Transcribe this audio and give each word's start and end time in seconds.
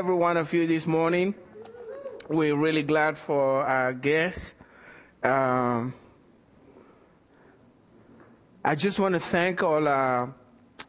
every 0.00 0.14
one 0.14 0.38
of 0.38 0.50
you 0.54 0.66
this 0.66 0.86
morning. 0.86 1.34
We're 2.26 2.56
really 2.56 2.82
glad 2.82 3.18
for 3.18 3.66
our 3.66 3.92
guests. 3.92 4.54
Um, 5.22 5.92
I 8.64 8.74
just 8.76 8.98
want 8.98 9.12
to 9.12 9.20
thank 9.20 9.62
all 9.62 9.86
our, 9.86 10.34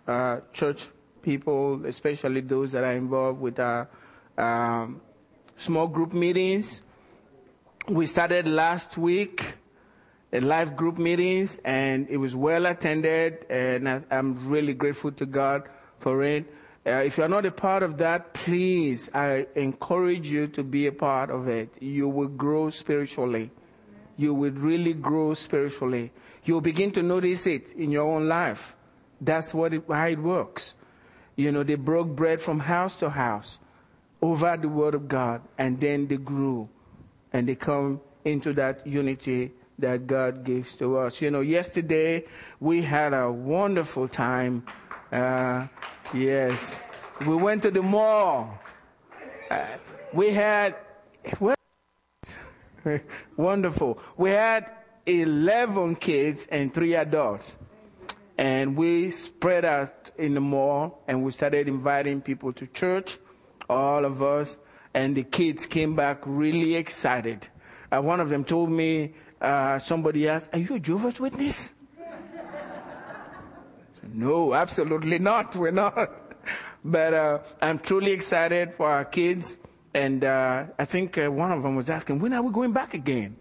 our, 0.08 0.44
church 0.54 0.88
people, 1.22 1.86
especially 1.86 2.40
those 2.40 2.72
that 2.72 2.86
are 2.86 2.94
involved 2.94 3.42
with 3.42 3.60
our 3.60 3.90
um, 4.38 5.02
small 5.58 5.88
group 5.88 6.14
meetings. 6.14 6.82
We 7.90 8.06
started 8.06 8.48
last 8.48 8.98
week 8.98 9.56
a 10.32 10.40
live 10.40 10.78
group 10.78 10.98
meetings 10.98 11.60
and 11.66 12.08
it 12.10 12.16
was 12.16 12.34
well 12.34 12.66
attended 12.66 13.46
and 13.50 13.90
I, 13.90 14.04
am 14.10 14.48
really 14.48 14.74
grateful 14.74 15.12
to 15.12 15.26
God 15.26 15.64
for 16.00 16.24
it. 16.24 16.46
Uh, 16.86 17.04
if 17.06 17.18
you're 17.18 17.28
not 17.28 17.46
a 17.46 17.52
part 17.52 17.84
of 17.84 17.98
that, 18.00 18.34
please, 18.34 19.10
I 19.14 19.46
encourage 19.56 20.28
you 20.28 20.48
to 20.48 20.64
be 20.64 20.88
a 20.88 20.92
part 20.92 21.30
of 21.30 21.48
it. 21.48 21.70
You 21.80 22.10
will 22.10 22.28
grow 22.28 22.72
spiritually. 22.72 23.52
You 24.18 24.34
will 24.34 24.52
really 24.52 24.94
grow 24.94 25.36
spiritually. 25.36 26.12
You'll 26.44 26.62
begin 26.62 26.92
to 26.94 27.04
notice 27.04 27.46
it 27.46 27.74
in 27.74 27.92
your 27.92 28.06
own 28.06 28.28
life. 28.28 28.76
That's 29.20 29.54
what 29.54 29.74
it, 29.76 29.84
how 29.88 30.08
it 30.08 30.20
works. 30.20 30.74
You 31.36 31.52
know, 31.52 31.64
they 31.64 31.76
broke 31.76 32.10
bread 32.10 32.42
from 32.42 32.60
house 32.60 32.96
to 32.96 33.10
house 33.10 33.60
over 34.22 34.58
the 34.58 34.68
word 34.68 34.96
of 34.96 35.08
God 35.08 35.42
and 35.58 35.80
then 35.80 36.08
they 36.08 36.18
grew 36.18 36.70
and 37.34 37.48
they 37.48 37.56
come 37.56 38.02
into 38.26 38.54
that 38.54 38.86
unity 38.86 39.52
that 39.80 40.08
God 40.08 40.44
gives 40.44 40.76
to 40.78 40.98
us. 40.98 41.22
You 41.22 41.32
know, 41.32 41.42
yesterday 41.42 42.26
we 42.60 42.82
had 42.82 43.14
a 43.14 43.32
wonderful 43.32 44.08
time. 44.08 44.64
Uh, 45.12 45.68
yes. 46.14 46.80
We 47.26 47.36
went 47.36 47.64
to 47.64 47.72
the 47.72 47.82
mall. 47.82 48.60
Uh, 49.50 49.66
we 50.14 50.32
had, 50.32 50.76
wonderful. 53.38 54.00
We 54.18 54.30
had 54.32 54.72
11 55.06 55.98
kids 55.98 56.48
and 56.50 56.74
three 56.74 56.96
adults. 56.96 57.56
And 58.38 58.76
we 58.76 59.12
spread 59.12 59.66
out 59.66 60.10
in 60.18 60.34
the 60.34 60.42
mall 60.42 61.04
and 61.08 61.24
we 61.24 61.32
started 61.32 61.68
inviting 61.68 62.22
people 62.22 62.54
to 62.54 62.66
church, 62.68 63.20
all 63.70 64.06
of 64.06 64.24
us. 64.24 64.58
And 64.94 65.16
the 65.16 65.24
kids 65.24 65.66
came 65.66 65.96
back 65.96 66.20
really 66.26 66.76
excited. 66.76 67.48
Uh, 67.92 68.02
one 68.02 68.20
of 68.20 68.30
them 68.30 68.44
told 68.44 68.70
me 68.70 69.14
uh, 69.42 69.80
somebody 69.80 70.28
asked, 70.28 70.50
Are 70.54 70.60
you 70.60 70.76
a 70.76 70.80
Jehovah's 70.80 71.20
Witness? 71.20 71.74
No, 74.14 74.54
absolutely 74.54 75.20
not. 75.20 75.56
We're 75.56 75.72
not. 75.72 76.12
But 76.84 77.14
uh, 77.14 77.40
I'm 77.62 77.80
truly 77.80 78.12
excited 78.12 78.74
for 78.74 78.90
our 78.90 79.06
kids. 79.06 79.58
And 79.94 80.24
uh, 80.24 80.66
I 80.80 80.86
think 80.86 81.18
uh, 81.18 81.30
one 81.30 81.52
of 81.52 81.64
them 81.64 81.76
was 81.76 81.90
asking, 81.90 82.20
When 82.20 82.34
are 82.34 82.42
we 82.42 82.52
going 82.52 82.72
back 82.72 82.94
again? 82.94 83.36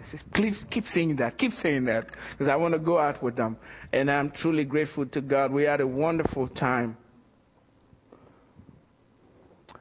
I 0.00 0.04
said, 0.04 0.22
please 0.32 0.56
keep 0.70 0.88
saying 0.88 1.16
that, 1.16 1.36
keep 1.36 1.52
saying 1.52 1.84
that, 1.84 2.10
because 2.32 2.48
I 2.48 2.56
want 2.56 2.72
to 2.72 2.78
go 2.78 2.98
out 2.98 3.22
with 3.22 3.36
them. 3.36 3.58
And 3.92 4.10
I'm 4.10 4.30
truly 4.30 4.64
grateful 4.64 5.04
to 5.06 5.20
God. 5.20 5.52
We 5.52 5.64
had 5.64 5.80
a 5.80 5.86
wonderful 5.86 6.48
time. 6.48 6.96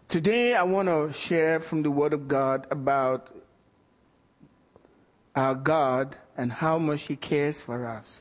Today, 0.09 0.55
I 0.55 0.63
want 0.63 0.87
to 0.87 1.13
share 1.13 1.59
from 1.59 1.83
the 1.83 1.91
Word 1.91 2.13
of 2.13 2.27
God 2.27 2.67
about 2.71 3.33
our 5.35 5.55
God 5.55 6.17
and 6.35 6.51
how 6.51 6.77
much 6.77 7.03
He 7.03 7.15
cares 7.15 7.61
for 7.61 7.85
us. 7.85 8.19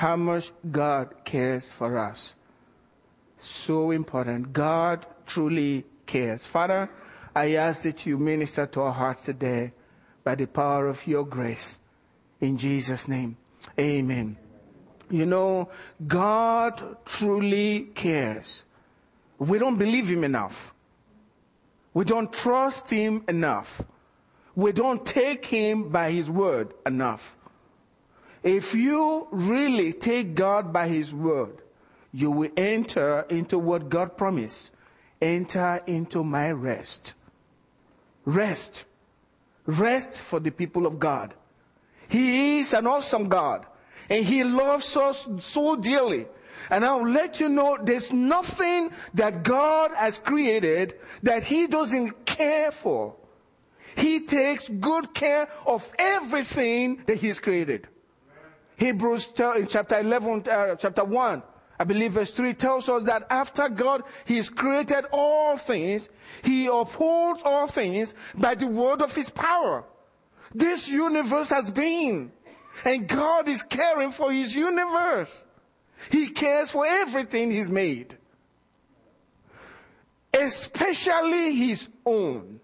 How 0.00 0.16
much 0.16 0.52
God 0.70 1.24
cares 1.24 1.70
for 1.70 1.98
us. 1.98 2.34
So 3.38 3.90
important. 3.90 4.52
God 4.52 5.06
truly 5.26 5.84
cares. 6.06 6.46
Father, 6.46 6.90
I 7.34 7.54
ask 7.54 7.82
that 7.82 8.06
you 8.06 8.18
minister 8.18 8.66
to 8.66 8.80
our 8.82 8.92
hearts 8.92 9.24
today 9.24 9.72
by 10.22 10.34
the 10.34 10.46
power 10.46 10.88
of 10.88 11.06
your 11.06 11.24
grace. 11.24 11.78
In 12.40 12.56
Jesus' 12.58 13.08
name. 13.08 13.36
Amen. 13.78 14.36
You 15.10 15.26
know, 15.26 15.68
God 16.06 16.96
truly 17.04 17.90
cares. 17.94 18.64
We 19.38 19.58
don't 19.58 19.78
believe 19.78 20.10
Him 20.10 20.24
enough. 20.24 20.74
We 21.92 22.04
don't 22.04 22.32
trust 22.32 22.90
Him 22.90 23.24
enough 23.28 23.82
we 24.56 24.72
don't 24.72 25.04
take 25.04 25.44
him 25.44 25.88
by 25.88 26.10
his 26.10 26.30
word 26.30 26.74
enough. 26.86 27.36
If 28.44 28.74
you 28.74 29.26
really 29.32 29.92
take 29.92 30.34
God 30.34 30.72
by 30.72 30.86
his 30.86 31.12
word, 31.12 31.62
you 32.12 32.30
will 32.30 32.50
enter 32.56 33.22
into 33.30 33.58
what 33.58 33.88
God 33.88 34.16
promised. 34.16 34.70
Enter 35.20 35.82
into 35.86 36.22
my 36.22 36.52
rest. 36.52 37.14
Rest. 38.26 38.84
Rest 39.66 40.20
for 40.20 40.38
the 40.38 40.50
people 40.50 40.86
of 40.86 40.98
God. 40.98 41.34
He 42.08 42.58
is 42.58 42.74
an 42.74 42.86
awesome 42.86 43.28
God 43.28 43.66
and 44.10 44.24
he 44.24 44.44
loves 44.44 44.94
us 44.96 45.26
so 45.40 45.74
dearly. 45.76 46.26
And 46.70 46.84
I'll 46.84 47.06
let 47.06 47.40
you 47.40 47.48
know 47.48 47.78
there's 47.82 48.12
nothing 48.12 48.90
that 49.14 49.42
God 49.42 49.92
has 49.94 50.18
created 50.18 50.94
that 51.22 51.44
he 51.44 51.66
doesn't 51.66 52.26
care 52.26 52.70
for. 52.70 53.16
He 53.96 54.20
takes 54.20 54.68
good 54.68 55.14
care 55.14 55.48
of 55.66 55.90
everything 55.98 57.02
that 57.06 57.18
He's 57.18 57.40
created. 57.40 57.86
Hebrews 58.76 59.32
in 59.56 59.66
chapter 59.66 59.98
11, 60.00 60.48
uh, 60.48 60.74
chapter 60.76 61.04
1, 61.04 61.42
I 61.78 61.84
believe 61.84 62.12
verse 62.12 62.30
3 62.30 62.54
tells 62.54 62.88
us 62.88 63.02
that 63.04 63.26
after 63.30 63.68
God, 63.68 64.02
He's 64.24 64.48
created 64.48 65.06
all 65.12 65.56
things, 65.56 66.08
He 66.42 66.66
upholds 66.66 67.42
all 67.44 67.66
things 67.66 68.14
by 68.34 68.54
the 68.54 68.66
word 68.66 69.02
of 69.02 69.14
His 69.14 69.30
power. 69.30 69.84
This 70.54 70.88
universe 70.88 71.50
has 71.50 71.70
been, 71.70 72.32
and 72.84 73.08
God 73.08 73.48
is 73.48 73.62
caring 73.62 74.12
for 74.12 74.32
His 74.32 74.54
universe. 74.54 75.44
He 76.10 76.28
cares 76.28 76.70
for 76.70 76.84
everything 76.86 77.50
He's 77.50 77.68
made. 77.68 78.16
Especially 80.32 81.54
His 81.54 81.88
own 82.04 82.60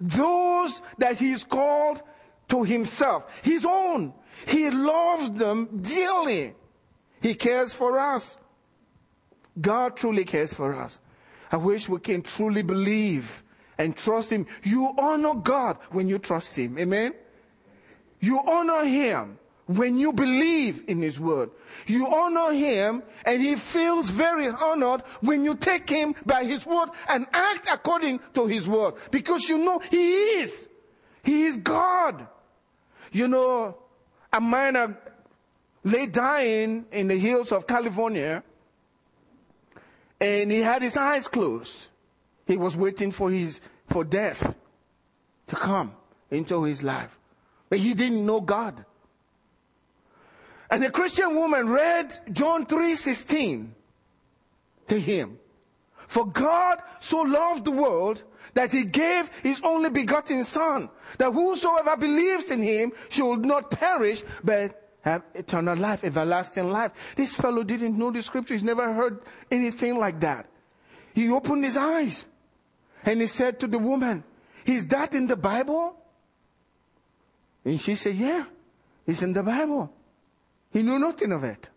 those 0.00 0.82
that 0.98 1.18
he's 1.18 1.44
called 1.44 2.02
to 2.48 2.62
himself, 2.62 3.24
his 3.42 3.64
own. 3.64 4.12
He 4.46 4.70
loves 4.70 5.30
them 5.32 5.80
dearly. 5.82 6.54
He 7.20 7.34
cares 7.34 7.74
for 7.74 7.98
us. 7.98 8.36
God 9.60 9.96
truly 9.96 10.24
cares 10.24 10.54
for 10.54 10.74
us. 10.74 11.00
I 11.50 11.56
wish 11.56 11.88
we 11.88 11.98
can 12.00 12.22
truly 12.22 12.62
believe 12.62 13.42
and 13.78 13.96
trust 13.96 14.30
Him. 14.30 14.46
You 14.62 14.92
honor 14.98 15.34
God 15.34 15.78
when 15.90 16.08
you 16.08 16.18
trust 16.18 16.56
Him. 16.56 16.78
Amen? 16.78 17.14
You 18.20 18.38
honor 18.38 18.84
Him 18.84 19.38
when 19.66 19.98
you 19.98 20.12
believe 20.12 20.84
in 20.88 21.02
His 21.02 21.18
Word. 21.18 21.50
You 21.86 22.06
honor 22.06 22.52
Him 22.52 23.02
and 23.24 23.40
He 23.40 23.56
feels 23.56 24.10
very 24.10 24.48
honored 24.48 25.02
when 25.20 25.44
you 25.44 25.54
take 25.54 25.88
Him 25.88 26.14
by 26.26 26.44
His 26.44 26.66
Word 26.66 26.90
and 27.08 27.26
act 27.32 27.68
according 27.70 28.20
to 28.34 28.46
His 28.46 28.68
Word. 28.68 28.94
Because 29.10 29.48
you 29.48 29.58
know 29.58 29.78
He 29.90 30.12
is. 30.40 30.68
He 31.22 31.44
is 31.44 31.56
God. 31.58 32.26
You 33.12 33.28
know, 33.28 33.76
a 34.32 34.40
miner 34.40 34.96
lay 35.84 36.06
dying 36.06 36.86
in 36.92 37.08
the 37.08 37.18
hills 37.18 37.52
of 37.52 37.66
California 37.66 38.42
and 40.20 40.50
he 40.50 40.60
had 40.60 40.82
his 40.82 40.96
eyes 40.96 41.28
closed. 41.28 41.88
He 42.46 42.56
was 42.56 42.76
waiting 42.76 43.10
for 43.12 43.30
his, 43.30 43.60
for 43.88 44.04
death 44.04 44.56
to 45.46 45.56
come 45.56 45.92
into 46.30 46.64
his 46.64 46.82
life. 46.82 47.16
But 47.68 47.78
he 47.78 47.94
didn't 47.94 48.24
know 48.24 48.40
God. 48.40 48.84
And 50.70 50.82
the 50.82 50.90
Christian 50.90 51.34
woman 51.34 51.68
read 51.68 52.18
John 52.32 52.66
3:16 52.66 53.68
to 54.88 55.00
him. 55.00 55.38
For 56.06 56.26
God 56.26 56.82
so 57.00 57.22
loved 57.22 57.64
the 57.64 57.70
world 57.70 58.22
that 58.54 58.72
he 58.72 58.84
gave 58.84 59.30
his 59.42 59.60
only 59.62 59.90
begotten 59.90 60.44
son, 60.44 60.90
that 61.18 61.32
whosoever 61.32 61.96
believes 61.96 62.50
in 62.50 62.62
him 62.62 62.92
should 63.08 63.44
not 63.44 63.70
perish, 63.70 64.22
but 64.42 64.96
have 65.02 65.22
eternal 65.34 65.76
life, 65.76 66.04
everlasting 66.04 66.70
life. 66.70 66.92
This 67.16 67.36
fellow 67.36 67.62
didn't 67.62 67.96
know 67.96 68.10
the 68.10 68.22
scripture. 68.22 68.54
He's 68.54 68.64
never 68.64 68.92
heard 68.92 69.20
anything 69.50 69.98
like 69.98 70.20
that. 70.20 70.46
He 71.14 71.30
opened 71.30 71.64
his 71.64 71.76
eyes 71.76 72.26
and 73.04 73.20
he 73.20 73.26
said 73.26 73.60
to 73.60 73.66
the 73.66 73.78
woman, 73.78 74.24
is 74.66 74.86
that 74.88 75.14
in 75.14 75.26
the 75.26 75.36
Bible? 75.36 75.96
And 77.64 77.80
she 77.80 77.94
said, 77.94 78.16
yeah, 78.16 78.44
it's 79.06 79.22
in 79.22 79.32
the 79.32 79.42
Bible. 79.42 79.92
He 80.72 80.82
knew 80.82 80.98
nothing 80.98 81.32
of 81.32 81.44
it. 81.44 81.68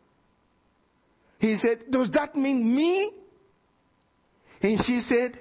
He 1.41 1.55
said, 1.55 1.89
Does 1.89 2.11
that 2.11 2.35
mean 2.35 2.75
me? 2.75 3.11
And 4.61 4.83
she 4.83 4.99
said, 4.99 5.39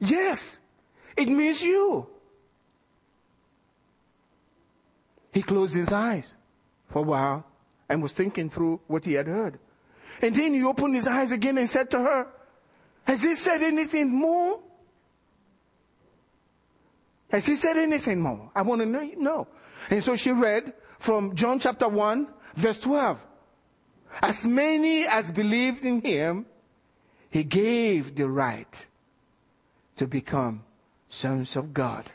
Yes, 0.00 0.58
it 1.16 1.28
means 1.28 1.62
you. 1.62 2.06
He 5.32 5.42
closed 5.42 5.74
his 5.74 5.92
eyes 5.92 6.34
for 6.88 7.00
a 7.00 7.02
while 7.02 7.44
and 7.88 8.02
was 8.02 8.12
thinking 8.12 8.50
through 8.50 8.80
what 8.86 9.04
he 9.04 9.14
had 9.14 9.26
heard. 9.26 9.58
And 10.20 10.34
then 10.34 10.54
he 10.54 10.64
opened 10.64 10.94
his 10.94 11.06
eyes 11.06 11.32
again 11.32 11.58
and 11.58 11.68
said 11.68 11.90
to 11.92 12.00
her, 12.00 12.26
Has 13.04 13.22
he 13.22 13.34
said 13.34 13.62
anything 13.62 14.10
more? 14.10 14.60
Has 17.30 17.46
he 17.46 17.56
said 17.56 17.76
anything 17.76 18.20
more? 18.20 18.50
I 18.54 18.62
want 18.62 18.80
to 18.80 18.86
know. 18.86 19.10
No. 19.16 19.48
And 19.90 20.02
so 20.02 20.16
she 20.16 20.32
read 20.32 20.72
from 20.98 21.34
John 21.34 21.60
chapter 21.60 21.88
1, 21.88 22.26
verse 22.56 22.78
12. 22.78 23.18
As 24.22 24.46
many 24.46 25.06
as 25.06 25.30
believed 25.30 25.84
in 25.84 26.00
him, 26.00 26.46
he 27.30 27.44
gave 27.44 28.16
the 28.16 28.28
right 28.28 28.86
to 29.98 30.06
become 30.06 30.64
sons 31.08 31.56
of 31.56 31.74
God. 31.74 32.10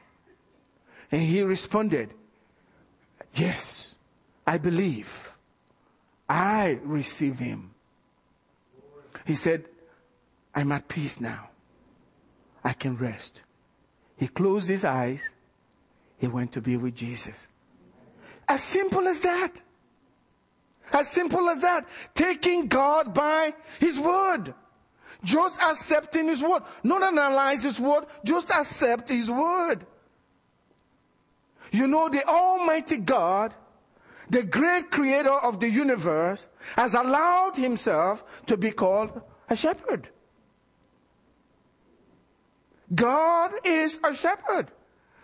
And 1.12 1.22
he 1.22 1.42
responded, 1.44 2.14
Yes, 3.36 3.96
I 4.46 4.58
believe. 4.58 5.32
I 6.28 6.80
receive 6.84 7.40
him. 7.40 7.72
He 9.26 9.36
said, 9.36 9.66
I'm 10.56 10.72
at 10.72 10.88
peace 10.88 11.20
now. 11.20 11.50
I 12.64 12.74
can 12.74 12.98
rest. 12.98 13.42
He 14.18 14.28
closed 14.28 14.68
his 14.68 14.84
eyes. 14.84 15.30
He 16.18 16.28
went 16.28 16.52
to 16.54 16.62
be 16.62 16.78
with 16.78 16.96
Jesus. 16.96 17.48
As 18.48 18.62
simple 18.62 19.08
as 19.08 19.20
that. 19.22 19.52
As 20.92 21.10
simple 21.10 21.50
as 21.50 21.60
that. 21.60 21.86
Taking 22.14 22.68
God 22.68 23.14
by 23.14 23.54
His 23.80 24.00
word. 24.00 24.54
Just 25.24 25.62
accepting 25.62 26.28
His 26.28 26.42
word. 26.42 26.64
Not 26.84 27.04
analyze 27.04 27.64
His 27.64 27.80
word, 27.80 28.06
just 28.24 28.52
accept 28.52 29.10
His 29.10 29.30
word. 29.30 29.86
You 31.72 31.88
know, 31.88 32.10
the 32.10 32.28
Almighty 32.28 32.98
God, 32.98 33.54
the 34.30 34.44
great 34.44 34.92
creator 34.92 35.32
of 35.32 35.60
the 35.60 35.70
universe, 35.70 36.48
has 36.76 36.94
allowed 36.94 37.56
Himself 37.56 38.24
to 38.48 38.58
be 38.58 38.72
called 38.72 39.22
a 39.50 39.56
shepherd. 39.56 40.10
God 42.94 43.54
is 43.64 44.00
a 44.04 44.14
shepherd 44.14 44.70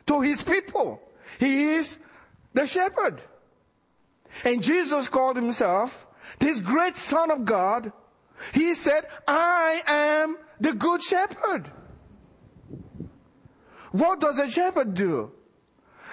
to 0.08 0.22
His 0.22 0.44
people. 0.44 1.02
He 1.40 1.74
is 1.74 2.00
the 2.54 2.66
shepherd. 2.66 3.22
And 4.44 4.64
Jesus 4.64 5.08
called 5.08 5.36
himself 5.36 6.08
this 6.40 6.62
great 6.62 6.96
son 6.96 7.32
of 7.32 7.46
God. 7.46 7.92
He 8.54 8.74
said, 8.74 9.08
I 9.28 9.82
am 9.86 10.38
the 10.60 10.74
good 10.74 11.04
shepherd. 11.04 11.72
What 13.92 14.20
does 14.20 14.40
a 14.40 14.50
shepherd 14.50 14.94
do? 14.94 15.32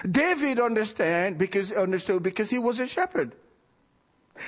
David 0.09 0.59
understand 0.59 1.37
because 1.37 1.71
understood 1.71 2.23
because 2.23 2.49
he 2.49 2.59
was 2.59 2.79
a 2.79 2.85
shepherd. 2.85 3.35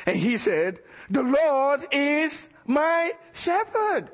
And 0.05 0.17
he 0.17 0.37
said, 0.37 0.79
the 1.09 1.23
Lord 1.23 1.85
is 1.91 2.49
my 2.65 3.13
shepherd. 3.33 4.11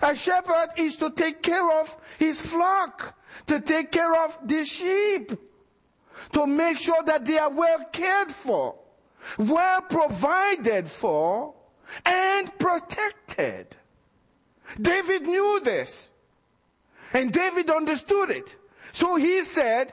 A 0.00 0.14
shepherd 0.14 0.70
is 0.76 0.96
to 0.96 1.10
take 1.10 1.42
care 1.42 1.80
of 1.80 1.96
his 2.18 2.40
flock, 2.40 3.16
to 3.46 3.60
take 3.60 3.90
care 3.92 4.14
of 4.24 4.38
the 4.44 4.64
sheep, 4.64 5.32
to 6.32 6.46
make 6.46 6.78
sure 6.78 7.02
that 7.04 7.24
they 7.24 7.38
are 7.38 7.50
well 7.50 7.84
cared 7.92 8.30
for 8.30 8.76
well 9.38 9.82
provided 9.82 10.88
for 10.88 11.54
and 12.04 12.58
protected. 12.58 13.74
David 14.80 15.22
knew 15.22 15.60
this. 15.62 16.10
And 17.12 17.32
David 17.32 17.70
understood 17.70 18.30
it. 18.30 18.56
So 18.92 19.16
he 19.16 19.42
said, 19.42 19.92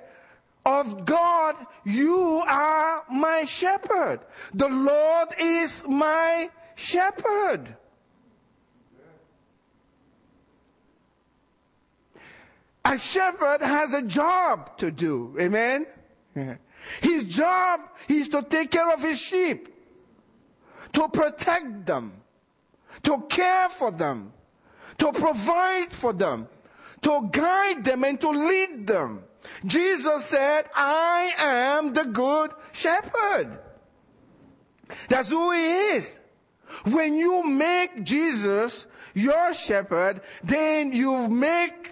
of 0.65 1.05
God, 1.05 1.55
you 1.83 2.43
are 2.45 3.03
my 3.09 3.45
shepherd. 3.45 4.19
The 4.53 4.69
Lord 4.69 5.29
is 5.39 5.87
my 5.87 6.49
shepherd. 6.75 7.75
A 12.85 12.97
shepherd 12.97 13.61
has 13.61 13.93
a 13.93 14.01
job 14.01 14.77
to 14.77 14.91
do. 14.91 15.35
Amen? 15.39 15.85
His 17.01 17.23
job 17.25 17.81
is 18.07 18.29
to 18.29 18.41
take 18.41 18.71
care 18.71 18.91
of 18.91 19.03
his 19.03 19.19
sheep, 19.19 19.67
to 20.93 21.07
protect 21.09 21.85
them, 21.85 22.13
to 23.03 23.21
care 23.29 23.69
for 23.69 23.91
them, 23.91 24.33
to 24.97 25.11
provide 25.11 25.91
for 25.91 26.13
them, 26.13 26.47
to 27.01 27.29
guide 27.31 27.83
them 27.83 28.03
and 28.03 28.19
to 28.21 28.29
lead 28.29 28.87
them. 28.87 29.23
Jesus 29.65 30.25
said, 30.25 30.65
I 30.75 31.33
am 31.37 31.93
the 31.93 32.03
good 32.03 32.51
shepherd. 32.73 33.57
That's 35.07 35.29
who 35.29 35.51
he 35.51 35.65
is. 35.95 36.19
When 36.85 37.15
you 37.15 37.43
make 37.43 38.03
Jesus 38.03 38.85
your 39.13 39.53
shepherd, 39.53 40.21
then 40.43 40.93
you've 40.93 41.31
make, 41.31 41.91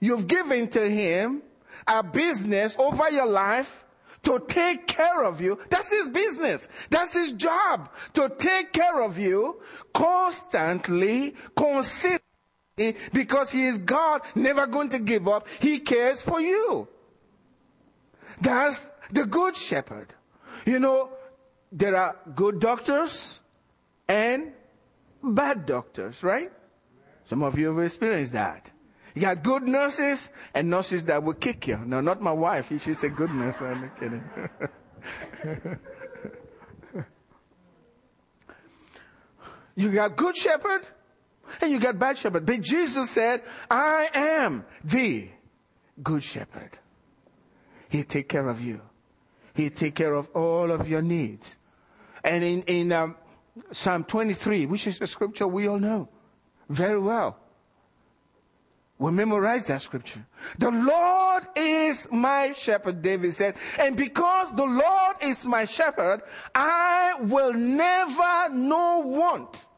you've 0.00 0.26
given 0.26 0.68
to 0.68 0.88
him 0.88 1.42
a 1.86 2.02
business 2.02 2.76
over 2.78 3.08
your 3.10 3.26
life 3.26 3.84
to 4.24 4.42
take 4.48 4.86
care 4.86 5.24
of 5.24 5.40
you. 5.40 5.58
That's 5.70 5.90
his 5.90 6.08
business. 6.08 6.68
That's 6.90 7.14
his 7.14 7.32
job 7.32 7.90
to 8.14 8.28
take 8.38 8.72
care 8.72 9.02
of 9.02 9.18
you 9.18 9.60
constantly, 9.92 11.34
consistently, 11.56 12.96
because 13.12 13.52
he 13.52 13.64
is 13.64 13.78
God, 13.78 14.22
never 14.34 14.66
going 14.66 14.90
to 14.90 14.98
give 14.98 15.28
up. 15.28 15.46
He 15.60 15.78
cares 15.78 16.22
for 16.22 16.40
you. 16.40 16.88
That's 18.40 18.90
the 19.10 19.26
good 19.26 19.56
shepherd. 19.56 20.14
You 20.64 20.78
know, 20.78 21.10
there 21.72 21.96
are 21.96 22.16
good 22.34 22.60
doctors 22.60 23.40
and 24.06 24.52
bad 25.22 25.66
doctors, 25.66 26.22
right? 26.22 26.52
Some 27.28 27.42
of 27.42 27.58
you 27.58 27.68
have 27.68 27.84
experienced 27.84 28.32
that. 28.32 28.70
You 29.18 29.22
got 29.22 29.42
good 29.42 29.64
nurses 29.64 30.30
and 30.54 30.70
nurses 30.70 31.02
that 31.06 31.24
will 31.24 31.34
kick 31.34 31.66
you. 31.66 31.76
No, 31.78 32.00
not 32.00 32.22
my 32.22 32.30
wife. 32.30 32.68
She's 32.68 33.02
a 33.02 33.08
good 33.08 33.32
nurse. 33.32 33.56
I'm 33.58 33.80
not 33.80 33.98
kidding. 33.98 34.22
you 39.74 39.90
got 39.90 40.14
good 40.14 40.36
shepherd 40.36 40.86
and 41.60 41.72
you 41.72 41.80
got 41.80 41.98
bad 41.98 42.16
shepherd. 42.16 42.46
But 42.46 42.60
Jesus 42.60 43.10
said, 43.10 43.42
I 43.68 44.08
am 44.14 44.64
the 44.84 45.30
good 46.00 46.22
shepherd. 46.22 46.78
He 47.88 48.04
take 48.04 48.28
care 48.28 48.48
of 48.48 48.60
you. 48.60 48.80
He 49.52 49.68
take 49.68 49.96
care 49.96 50.14
of 50.14 50.28
all 50.28 50.70
of 50.70 50.88
your 50.88 51.02
needs. 51.02 51.56
And 52.22 52.44
in, 52.44 52.62
in 52.68 52.92
um, 52.92 53.16
Psalm 53.72 54.04
23, 54.04 54.66
which 54.66 54.86
is 54.86 55.00
a 55.00 55.08
scripture 55.08 55.48
we 55.48 55.66
all 55.66 55.80
know 55.80 56.08
very 56.68 57.00
well, 57.00 57.40
we 58.98 59.12
memorize 59.12 59.66
that 59.66 59.80
scripture. 59.82 60.26
The 60.58 60.70
Lord 60.70 61.46
is 61.54 62.08
my 62.10 62.52
shepherd, 62.52 63.00
David 63.00 63.32
said. 63.32 63.54
And 63.78 63.96
because 63.96 64.54
the 64.56 64.64
Lord 64.64 65.16
is 65.22 65.46
my 65.46 65.66
shepherd, 65.66 66.22
I 66.52 67.14
will 67.20 67.52
never 67.52 68.48
know 68.50 68.98
want. 69.04 69.68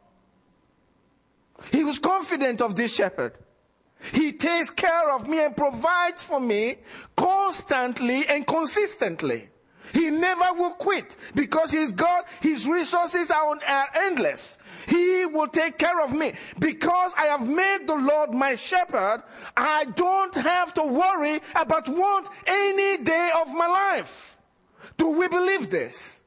He 1.71 1.85
was 1.85 1.99
confident 1.99 2.63
of 2.63 2.77
this 2.77 2.95
shepherd. 2.95 3.35
He 4.13 4.33
takes 4.33 4.71
care 4.71 5.11
of 5.11 5.29
me 5.29 5.45
and 5.45 5.55
provides 5.55 6.23
for 6.23 6.41
me 6.41 6.79
constantly 7.15 8.27
and 8.27 8.47
consistently. 8.47 9.51
He 9.93 10.11
never 10.11 10.53
will 10.55 10.73
quit 10.73 11.17
because 11.35 11.73
he's 11.73 11.93
God. 11.93 12.25
His 12.41 12.67
resources 12.67 13.31
are, 13.31 13.59
are 13.67 13.89
endless. 13.95 14.59
He 14.87 15.27
will 15.27 15.49
take 15.49 15.79
care 15.79 16.01
of 16.01 16.13
me. 16.13 16.35
Because 16.59 17.13
I 17.17 17.27
have 17.27 17.47
made 17.47 17.87
the 17.87 17.95
Lord 17.95 18.31
my 18.31 18.55
shepherd, 18.55 19.23
I 19.57 19.85
don't 19.97 20.35
have 20.37 20.75
to 20.75 20.85
worry 20.85 21.41
about 21.55 21.89
want 21.89 22.29
any 22.47 23.03
day 23.03 23.31
of 23.41 23.53
my 23.53 23.67
life. 23.67 24.37
Do 24.97 25.09
we 25.09 25.29
believe 25.29 25.71
this? 25.71 26.21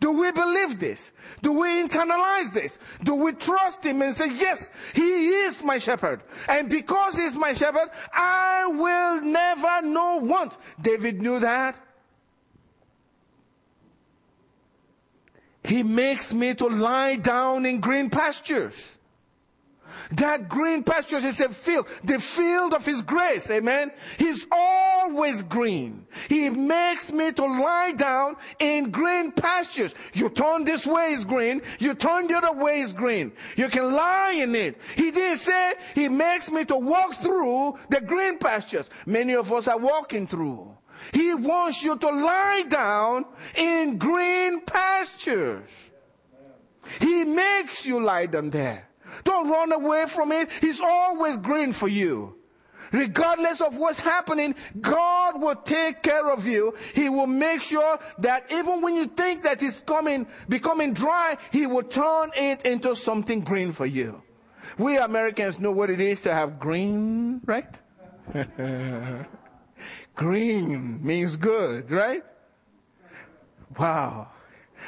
Do 0.00 0.12
we 0.12 0.32
believe 0.32 0.80
this? 0.80 1.12
Do 1.42 1.52
we 1.52 1.68
internalize 1.68 2.52
this? 2.52 2.78
Do 3.04 3.14
we 3.14 3.32
trust 3.32 3.84
Him 3.84 4.00
and 4.00 4.14
say, 4.14 4.32
yes, 4.32 4.70
He 4.94 5.28
is 5.28 5.62
my 5.62 5.76
shepherd. 5.76 6.22
And 6.48 6.70
because 6.70 7.16
He's 7.16 7.36
my 7.36 7.52
shepherd, 7.52 7.90
I 8.14 8.66
will 8.66 9.20
never 9.20 9.82
know 9.86 10.16
want. 10.16 10.56
David 10.80 11.20
knew 11.20 11.38
that. 11.40 11.76
He 15.62 15.82
makes 15.82 16.32
me 16.32 16.54
to 16.54 16.66
lie 16.66 17.16
down 17.16 17.66
in 17.66 17.80
green 17.80 18.10
pastures. 18.10 18.96
That 20.12 20.48
green 20.48 20.82
pastures 20.82 21.24
is 21.24 21.40
a 21.40 21.48
field, 21.48 21.86
the 22.02 22.18
field 22.18 22.74
of 22.74 22.84
His 22.84 23.02
grace, 23.02 23.50
amen. 23.50 23.92
He's 24.18 24.46
always 24.50 25.42
green. 25.42 26.06
He 26.28 26.50
makes 26.50 27.12
me 27.12 27.32
to 27.32 27.44
lie 27.44 27.92
down 27.92 28.36
in 28.58 28.90
green 28.90 29.30
pastures. 29.32 29.94
You 30.12 30.30
turn 30.30 30.64
this 30.64 30.86
way 30.86 31.12
is 31.12 31.24
green, 31.24 31.62
you 31.78 31.94
turn 31.94 32.26
the 32.26 32.36
other 32.38 32.52
way 32.52 32.80
is 32.80 32.92
green. 32.92 33.32
You 33.56 33.68
can 33.68 33.92
lie 33.92 34.32
in 34.32 34.54
it. 34.54 34.78
He 34.96 35.10
didn't 35.10 35.38
say 35.38 35.74
He 35.94 36.08
makes 36.08 36.50
me 36.50 36.64
to 36.64 36.76
walk 36.76 37.14
through 37.16 37.78
the 37.88 38.00
green 38.00 38.38
pastures. 38.38 38.90
Many 39.06 39.34
of 39.34 39.52
us 39.52 39.68
are 39.68 39.78
walking 39.78 40.26
through. 40.26 40.76
He 41.12 41.34
wants 41.34 41.82
you 41.82 41.96
to 41.96 42.08
lie 42.10 42.64
down 42.68 43.24
in 43.56 43.98
green 43.98 44.60
pastures. 44.62 45.68
He 47.00 47.24
makes 47.24 47.86
you 47.86 48.00
lie 48.00 48.26
down 48.26 48.50
there. 48.50 48.88
Don't 49.24 49.50
run 49.50 49.72
away 49.72 50.06
from 50.06 50.32
it. 50.32 50.50
He's 50.60 50.80
always 50.80 51.36
green 51.38 51.72
for 51.72 51.88
you. 51.88 52.36
Regardless 52.92 53.60
of 53.60 53.78
what's 53.78 54.00
happening, 54.00 54.54
God 54.80 55.40
will 55.40 55.54
take 55.54 56.02
care 56.02 56.32
of 56.32 56.46
you. 56.46 56.74
He 56.94 57.08
will 57.08 57.28
make 57.28 57.62
sure 57.62 57.98
that 58.18 58.50
even 58.50 58.80
when 58.80 58.96
you 58.96 59.06
think 59.06 59.44
that 59.44 59.62
it's 59.62 59.80
coming, 59.80 60.26
becoming 60.48 60.92
dry, 60.92 61.38
He 61.52 61.66
will 61.66 61.84
turn 61.84 62.32
it 62.36 62.66
into 62.66 62.96
something 62.96 63.40
green 63.40 63.72
for 63.72 63.86
you. 63.86 64.22
We 64.76 64.96
Americans 64.96 65.60
know 65.60 65.70
what 65.70 65.90
it 65.90 66.00
is 66.00 66.22
to 66.22 66.34
have 66.34 66.58
green, 66.58 67.40
right? 67.44 67.68
green 70.14 71.04
means 71.04 71.36
good, 71.36 71.90
right? 71.90 72.22
Wow. 73.78 74.28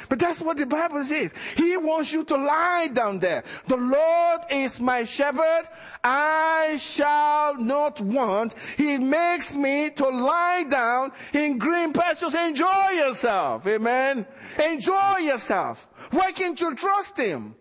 But 0.09 0.19
that's 0.19 0.41
what 0.41 0.57
the 0.57 0.65
Bible 0.65 1.03
says. 1.03 1.33
He 1.55 1.77
wants 1.77 2.11
you 2.11 2.23
to 2.25 2.35
lie 2.35 2.87
down 2.87 3.19
there. 3.19 3.43
The 3.67 3.77
Lord 3.77 4.41
is 4.49 4.81
my 4.81 5.03
shepherd. 5.03 5.67
I 6.03 6.77
shall 6.79 7.55
not 7.57 8.01
want. 8.01 8.55
He 8.77 8.97
makes 8.97 9.55
me 9.55 9.91
to 9.91 10.09
lie 10.09 10.63
down 10.63 11.11
in 11.33 11.57
green 11.57 11.93
pastures. 11.93 12.33
Enjoy 12.33 12.89
yourself. 12.89 13.65
Amen. 13.67 14.25
Enjoy 14.63 15.17
yourself. 15.17 15.87
Why 16.11 16.31
can't 16.31 16.59
you 16.59 16.75
trust 16.75 17.17
Him? 17.17 17.55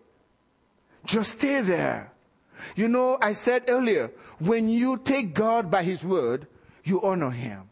Just 1.04 1.32
stay 1.32 1.60
there. 1.60 2.12
You 2.76 2.88
know, 2.88 3.18
I 3.20 3.32
said 3.32 3.64
earlier, 3.68 4.10
when 4.38 4.68
you 4.68 4.98
take 4.98 5.34
God 5.34 5.70
by 5.70 5.82
His 5.82 6.04
word, 6.04 6.46
you 6.84 7.00
honor 7.02 7.30
Him. 7.30 7.68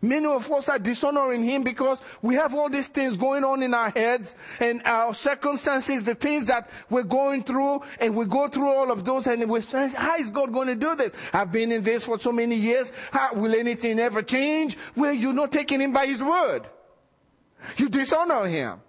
Many 0.00 0.26
of 0.26 0.50
us 0.50 0.68
are 0.68 0.80
dishonoring 0.80 1.44
Him 1.44 1.62
because 1.62 2.02
we 2.22 2.34
have 2.34 2.54
all 2.54 2.68
these 2.68 2.88
things 2.88 3.16
going 3.16 3.44
on 3.44 3.62
in 3.62 3.72
our 3.72 3.90
heads 3.90 4.34
and 4.58 4.82
our 4.84 5.14
circumstances, 5.14 6.02
the 6.02 6.16
things 6.16 6.46
that 6.46 6.70
we're 6.90 7.04
going 7.04 7.44
through, 7.44 7.82
and 8.00 8.16
we 8.16 8.24
go 8.26 8.48
through 8.48 8.68
all 8.68 8.90
of 8.90 9.04
those 9.04 9.28
and 9.28 9.48
we 9.48 9.60
say, 9.60 9.88
how 9.90 10.16
is 10.16 10.30
God 10.30 10.52
going 10.52 10.68
to 10.68 10.74
do 10.74 10.96
this? 10.96 11.12
I've 11.32 11.52
been 11.52 11.70
in 11.70 11.82
this 11.82 12.04
for 12.04 12.18
so 12.18 12.32
many 12.32 12.56
years. 12.56 12.92
How 13.12 13.34
will 13.34 13.54
anything 13.54 14.00
ever 14.00 14.22
change? 14.22 14.76
Well, 14.96 15.12
you're 15.12 15.32
not 15.32 15.52
taking 15.52 15.80
Him 15.80 15.92
by 15.92 16.06
His 16.06 16.22
word. 16.22 16.66
You 17.76 17.88
dishonor 17.88 18.46
Him. 18.46 18.80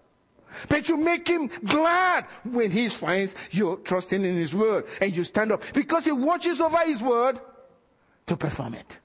But 0.69 0.87
you 0.87 0.97
make 0.97 1.27
him 1.27 1.49
glad 1.65 2.27
when 2.43 2.69
he 2.69 2.87
finds 2.87 3.33
you're 3.49 3.77
trusting 3.77 4.23
in 4.23 4.35
his 4.35 4.53
word 4.53 4.85
and 5.01 5.15
you 5.15 5.23
stand 5.23 5.51
up 5.51 5.63
because 5.73 6.05
he 6.05 6.11
watches 6.11 6.61
over 6.61 6.77
his 6.77 7.01
word 7.01 7.39
to 8.27 8.37
perform 8.37 8.75
it. 8.75 8.99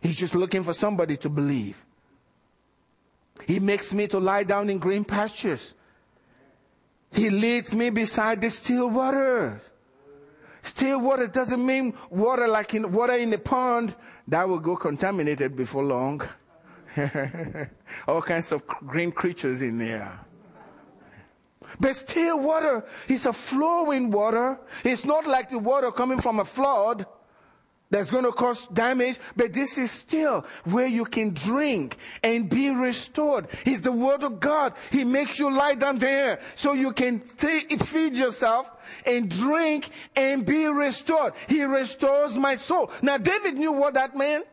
He's 0.00 0.16
just 0.16 0.34
looking 0.34 0.62
for 0.62 0.72
somebody 0.72 1.16
to 1.18 1.28
believe. 1.28 1.76
He 3.46 3.60
makes 3.60 3.92
me 3.94 4.06
to 4.08 4.18
lie 4.18 4.44
down 4.44 4.70
in 4.70 4.78
green 4.78 5.04
pastures. 5.04 5.74
He 7.12 7.30
leads 7.30 7.74
me 7.74 7.90
beside 7.90 8.40
the 8.40 8.50
still 8.50 8.88
waters. 8.90 9.60
Still 10.62 11.00
waters 11.00 11.30
doesn't 11.30 11.64
mean 11.64 11.94
water 12.10 12.46
like 12.46 12.74
in 12.74 12.92
water 12.92 13.14
in 13.14 13.30
the 13.30 13.38
pond 13.38 13.94
that 14.26 14.46
will 14.48 14.58
go 14.58 14.76
contaminated 14.76 15.56
before 15.56 15.84
long. 15.84 16.22
All 18.08 18.20
kinds 18.20 18.52
of 18.52 18.66
green 18.66 19.12
creatures 19.12 19.62
in 19.62 19.78
there. 19.78 20.20
But 21.80 21.96
still 21.96 22.40
water 22.40 22.84
is 23.08 23.26
a 23.26 23.32
flowing 23.32 24.10
water. 24.10 24.58
It's 24.84 25.04
not 25.04 25.26
like 25.26 25.50
the 25.50 25.58
water 25.58 25.90
coming 25.92 26.20
from 26.20 26.40
a 26.40 26.44
flood 26.44 27.06
that's 27.90 28.10
going 28.10 28.24
to 28.24 28.32
cause 28.32 28.66
damage, 28.66 29.18
but 29.34 29.52
this 29.52 29.78
is 29.78 29.90
still 29.90 30.44
where 30.64 30.86
you 30.86 31.04
can 31.04 31.32
drink 31.32 31.96
and 32.22 32.48
be 32.48 32.70
restored. 32.70 33.48
It's 33.64 33.80
the 33.80 33.92
word 33.92 34.22
of 34.22 34.40
God. 34.40 34.74
He 34.90 35.04
makes 35.04 35.38
you 35.38 35.50
lie 35.50 35.74
down 35.74 35.98
there 35.98 36.40
so 36.54 36.74
you 36.74 36.92
can 36.92 37.20
feed 37.20 38.16
yourself 38.16 38.70
and 39.06 39.30
drink 39.30 39.88
and 40.14 40.44
be 40.44 40.66
restored. 40.66 41.32
He 41.48 41.64
restores 41.64 42.36
my 42.36 42.56
soul. 42.56 42.90
Now 43.00 43.16
David 43.16 43.54
knew 43.54 43.72
what 43.72 43.94
that 43.94 44.14
meant. 44.14 44.46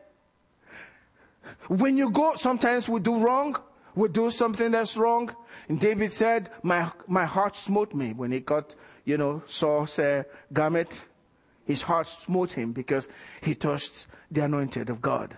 When 1.68 1.98
you 1.98 2.10
go, 2.10 2.36
sometimes 2.36 2.88
we 2.88 3.00
do 3.00 3.18
wrong. 3.18 3.56
We 3.94 4.08
do 4.08 4.30
something 4.30 4.70
that's 4.70 4.96
wrong. 4.96 5.34
And 5.68 5.80
David 5.80 6.12
said, 6.12 6.50
my, 6.62 6.90
my 7.06 7.24
heart 7.24 7.56
smote 7.56 7.94
me 7.94 8.12
when 8.12 8.32
he 8.32 8.40
got, 8.40 8.74
you 9.04 9.18
know, 9.18 9.42
Saul's 9.46 9.98
uh, 9.98 10.24
garment 10.52 11.04
his 11.66 11.82
heart 11.82 12.08
smote 12.08 12.52
him 12.52 12.72
because 12.72 13.08
he 13.42 13.54
touched 13.54 14.06
the 14.30 14.44
anointed 14.44 14.88
of 14.88 15.02
God. 15.02 15.36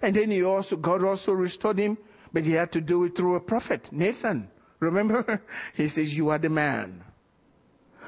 And 0.00 0.16
then 0.16 0.30
he 0.30 0.42
also, 0.42 0.76
God 0.76 1.04
also 1.04 1.32
restored 1.32 1.78
him, 1.78 1.98
but 2.32 2.44
he 2.44 2.52
had 2.52 2.72
to 2.72 2.80
do 2.80 3.04
it 3.04 3.16
through 3.16 3.34
a 3.34 3.40
prophet, 3.40 3.90
Nathan. 3.92 4.48
Remember? 4.78 5.42
He 5.74 5.88
says, 5.88 6.16
you 6.16 6.30
are 6.30 6.38
the 6.38 6.48
man. 6.48 7.04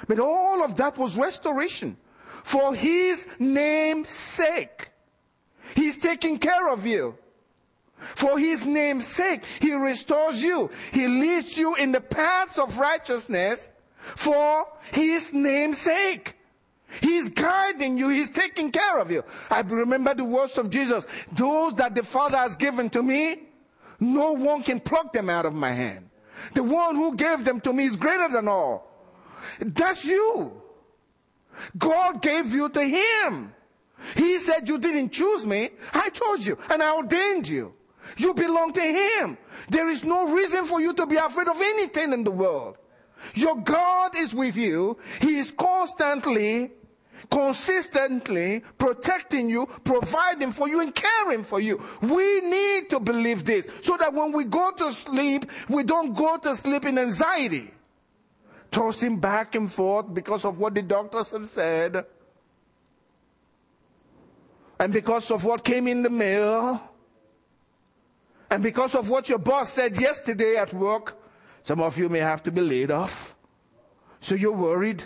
But 0.08 0.18
all 0.18 0.64
of 0.64 0.76
that 0.76 0.96
was 0.96 1.16
restoration 1.16 1.96
for 2.44 2.74
his 2.74 3.26
name's 3.38 4.10
sake. 4.10 4.90
He's 5.74 5.98
taking 5.98 6.38
care 6.38 6.68
of 6.68 6.86
you. 6.86 7.16
For 8.16 8.38
his 8.38 8.66
name's 8.66 9.06
sake, 9.06 9.44
he 9.60 9.72
restores 9.74 10.42
you. 10.42 10.70
He 10.92 11.06
leads 11.06 11.56
you 11.56 11.76
in 11.76 11.92
the 11.92 12.00
paths 12.00 12.58
of 12.58 12.78
righteousness 12.78 13.68
for 14.16 14.66
his 14.92 15.32
name's 15.32 15.78
sake. 15.78 16.36
He's 17.00 17.30
guiding 17.30 17.96
you. 17.96 18.08
He's 18.10 18.30
taking 18.30 18.70
care 18.70 18.98
of 18.98 19.10
you. 19.10 19.24
I 19.50 19.60
remember 19.60 20.14
the 20.14 20.24
words 20.24 20.58
of 20.58 20.70
Jesus. 20.70 21.06
Those 21.32 21.74
that 21.76 21.94
the 21.94 22.02
Father 22.02 22.36
has 22.36 22.56
given 22.56 22.90
to 22.90 23.02
me, 23.02 23.42
no 24.00 24.32
one 24.32 24.62
can 24.62 24.80
pluck 24.80 25.12
them 25.12 25.30
out 25.30 25.46
of 25.46 25.54
my 25.54 25.72
hand. 25.72 26.10
The 26.54 26.62
one 26.62 26.96
who 26.96 27.14
gave 27.14 27.44
them 27.44 27.60
to 27.60 27.72
me 27.72 27.84
is 27.84 27.96
greater 27.96 28.28
than 28.28 28.48
all. 28.48 28.88
That's 29.58 30.04
you. 30.04 30.52
God 31.78 32.20
gave 32.20 32.52
you 32.52 32.68
to 32.68 32.82
Him. 32.82 33.54
He 34.16 34.38
said 34.38 34.68
you 34.68 34.78
didn't 34.78 35.10
choose 35.12 35.46
me. 35.46 35.70
I 35.92 36.10
chose 36.10 36.46
you 36.46 36.58
and 36.68 36.82
I 36.82 36.96
ordained 36.96 37.48
you. 37.48 37.74
You 38.16 38.34
belong 38.34 38.72
to 38.72 38.82
Him. 38.82 39.38
There 39.68 39.88
is 39.88 40.04
no 40.04 40.32
reason 40.32 40.64
for 40.64 40.80
you 40.80 40.92
to 40.94 41.06
be 41.06 41.16
afraid 41.16 41.48
of 41.48 41.60
anything 41.60 42.12
in 42.12 42.24
the 42.24 42.30
world. 42.30 42.76
Your 43.34 43.56
God 43.56 44.16
is 44.16 44.34
with 44.34 44.56
you. 44.56 44.96
He 45.20 45.36
is 45.36 45.52
constantly 45.52 46.72
consistently 47.30 48.62
protecting 48.78 49.48
you, 49.48 49.66
providing 49.84 50.52
for 50.52 50.68
you, 50.68 50.80
and 50.80 50.94
caring 50.94 51.44
for 51.44 51.60
you. 51.60 51.82
We 52.00 52.40
need 52.40 52.90
to 52.90 53.00
believe 53.00 53.44
this 53.44 53.68
so 53.80 53.96
that 53.96 54.12
when 54.12 54.32
we 54.32 54.44
go 54.44 54.72
to 54.72 54.92
sleep, 54.92 55.46
we 55.68 55.82
don't 55.82 56.14
go 56.14 56.36
to 56.38 56.54
sleep 56.56 56.84
in 56.84 56.98
anxiety, 56.98 57.72
tossing 58.70 59.18
back 59.18 59.54
and 59.54 59.70
forth 59.70 60.12
because 60.12 60.44
of 60.44 60.58
what 60.58 60.74
the 60.74 60.82
doctors 60.82 61.30
have 61.32 61.48
said, 61.48 62.04
and 64.78 64.92
because 64.92 65.30
of 65.30 65.44
what 65.44 65.62
came 65.62 65.86
in 65.86 66.02
the 66.02 66.10
mail, 66.10 66.80
and 68.50 68.62
because 68.62 68.94
of 68.94 69.08
what 69.08 69.30
your 69.30 69.38
boss 69.38 69.72
said 69.72 69.98
yesterday 69.98 70.56
at 70.56 70.74
work. 70.74 71.16
Some 71.64 71.80
of 71.80 71.96
you 71.96 72.10
may 72.10 72.18
have 72.18 72.42
to 72.42 72.50
be 72.50 72.60
laid 72.60 72.90
off. 72.90 73.34
So 74.20 74.34
you're 74.34 74.52
worried. 74.52 75.04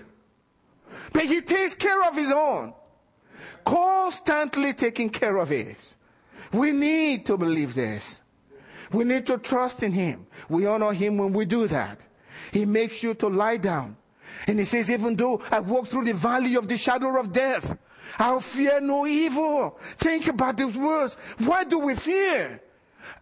But 1.12 1.24
he 1.24 1.40
takes 1.40 1.74
care 1.74 2.02
of 2.08 2.16
his 2.16 2.32
own. 2.32 2.74
Constantly 3.64 4.72
taking 4.72 5.10
care 5.10 5.36
of 5.38 5.52
it. 5.52 5.94
We 6.52 6.70
need 6.72 7.26
to 7.26 7.36
believe 7.36 7.74
this. 7.74 8.22
We 8.92 9.04
need 9.04 9.26
to 9.26 9.38
trust 9.38 9.82
in 9.82 9.92
him. 9.92 10.26
We 10.48 10.66
honor 10.66 10.92
him 10.92 11.18
when 11.18 11.32
we 11.32 11.44
do 11.44 11.66
that. 11.68 12.04
He 12.52 12.64
makes 12.64 13.02
you 13.02 13.14
to 13.14 13.28
lie 13.28 13.56
down. 13.56 13.96
And 14.46 14.58
he 14.58 14.64
says, 14.64 14.90
even 14.90 15.16
though 15.16 15.42
I 15.50 15.60
walk 15.60 15.88
through 15.88 16.04
the 16.04 16.14
valley 16.14 16.54
of 16.56 16.68
the 16.68 16.76
shadow 16.76 17.18
of 17.18 17.32
death, 17.32 17.76
I'll 18.18 18.40
fear 18.40 18.80
no 18.80 19.06
evil. 19.06 19.78
Think 19.96 20.28
about 20.28 20.56
those 20.56 20.76
words. 20.76 21.16
Why 21.38 21.64
do 21.64 21.78
we 21.78 21.94
fear? 21.94 22.60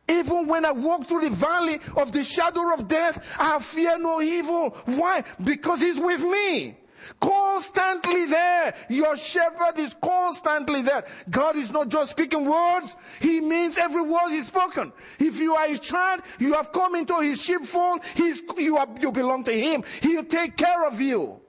Even 0.09 0.47
when 0.47 0.65
I 0.65 0.73
walk 0.73 1.07
through 1.07 1.23
the 1.23 1.31
valley 1.31 1.81
of 1.97 2.13
the 2.13 2.23
shadow 2.23 2.75
of 2.75 2.87
death, 2.87 3.25
I 3.39 3.59
fear 3.59 3.99
no 3.99 4.21
evil. 4.21 4.71
Why? 4.85 5.25
Because 5.43 5.81
he's 5.81 5.99
with 5.99 6.21
me. 6.21 6.77
Constantly 7.21 8.27
there. 8.27 8.75
Your 8.89 9.17
shepherd 9.17 9.79
is 9.79 9.95
constantly 10.03 10.83
there. 10.83 11.05
God 11.31 11.57
is 11.57 11.71
not 11.71 11.89
just 11.89 12.13
speaking 12.13 12.45
words. 12.45 12.97
He 13.21 13.41
means 13.41 13.79
every 13.79 14.03
word 14.03 14.31
he's 14.31 14.47
spoken. 14.47 14.93
If 15.19 15.41
you 15.41 15.55
are 15.55 15.69
his 15.69 15.81
child, 15.81 16.23
you 16.39 16.55
have 16.55 16.73
come 16.73 16.95
into 16.95 17.21
his 17.21 17.41
sheepfold, 17.41 18.01
he's, 18.15 18.43
you, 18.57 18.77
are, 18.77 18.89
you 19.01 19.13
belong 19.13 19.45
to 19.45 19.53
him. 19.53 19.85
He'll 20.01 20.25
take 20.25 20.57
care 20.57 20.87
of 20.87 21.01
you 21.01 21.41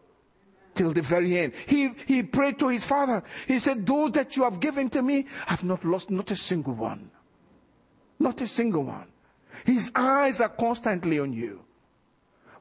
till 0.73 0.91
the 0.91 1.01
very 1.01 1.37
end. 1.37 1.53
He, 1.65 1.93
he 2.05 2.21
prayed 2.21 2.59
to 2.59 2.67
his 2.67 2.85
father. 2.85 3.23
He 3.47 3.59
said, 3.59 3.85
those 3.85 4.11
that 4.11 4.35
you 4.35 4.43
have 4.43 4.59
given 4.59 4.89
to 4.91 5.01
me, 5.01 5.25
I've 5.47 5.63
not 5.63 5.83
lost 5.85 6.09
not 6.09 6.29
a 6.31 6.35
single 6.35 6.73
one. 6.73 7.09
Not 8.19 8.41
a 8.41 8.47
single 8.47 8.83
one. 8.83 9.07
His 9.65 9.91
eyes 9.95 10.41
are 10.41 10.49
constantly 10.49 11.19
on 11.19 11.33
you. 11.33 11.61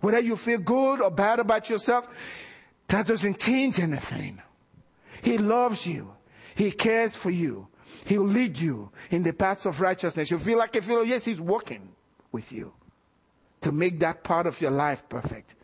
Whether 0.01 0.21
you 0.21 0.37
feel 0.37 0.59
good 0.59 1.01
or 1.01 1.11
bad 1.11 1.41
about 1.41 1.69
yourself, 1.69 2.07
that 2.89 3.07
doesn't 3.07 3.39
change 3.39 3.81
anything. 3.81 4.43
He 5.23 5.39
loves 5.39 5.87
you. 5.87 6.15
He 6.55 6.71
cares 6.71 7.17
for 7.17 7.31
you. 7.31 7.69
He'll 8.05 8.27
lead 8.27 8.59
you 8.59 8.91
in 9.11 9.23
the 9.23 9.33
paths 9.33 9.67
of 9.67 9.81
righteousness. 9.81 10.31
You 10.31 10.39
feel 10.39 10.59
like 10.59 10.77
if 10.77 10.87
you 10.87 10.97
feel, 10.97 11.05
yes, 11.05 11.25
He's 11.25 11.41
working 11.41 11.89
with 12.33 12.53
you 12.53 12.73
to 13.63 13.73
make 13.73 13.99
that 14.01 14.23
part 14.23 14.47
of 14.47 14.61
your 14.61 14.71
life 14.71 15.09
perfect. 15.09 15.55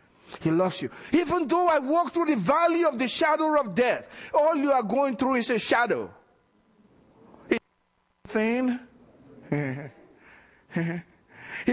He 0.41 0.50
loves 0.50 0.81
you. 0.81 0.91
Even 1.12 1.47
though 1.49 1.69
I 1.69 1.81
walk 1.81 2.12
through 2.12 2.27
the 2.27 2.37
valley 2.37 2.85
of 2.85 2.99
the 2.99 3.09
shadow 3.09 3.61
of 3.61 3.75
death, 3.75 4.07
all 4.33 4.57
you 4.57 4.73
are 4.73 4.83
going 4.83 5.17
through 5.17 5.37
is 5.37 5.50
a 5.50 5.59
shadow. 5.59 6.11
Thing. 8.27 8.79
it 9.50 9.93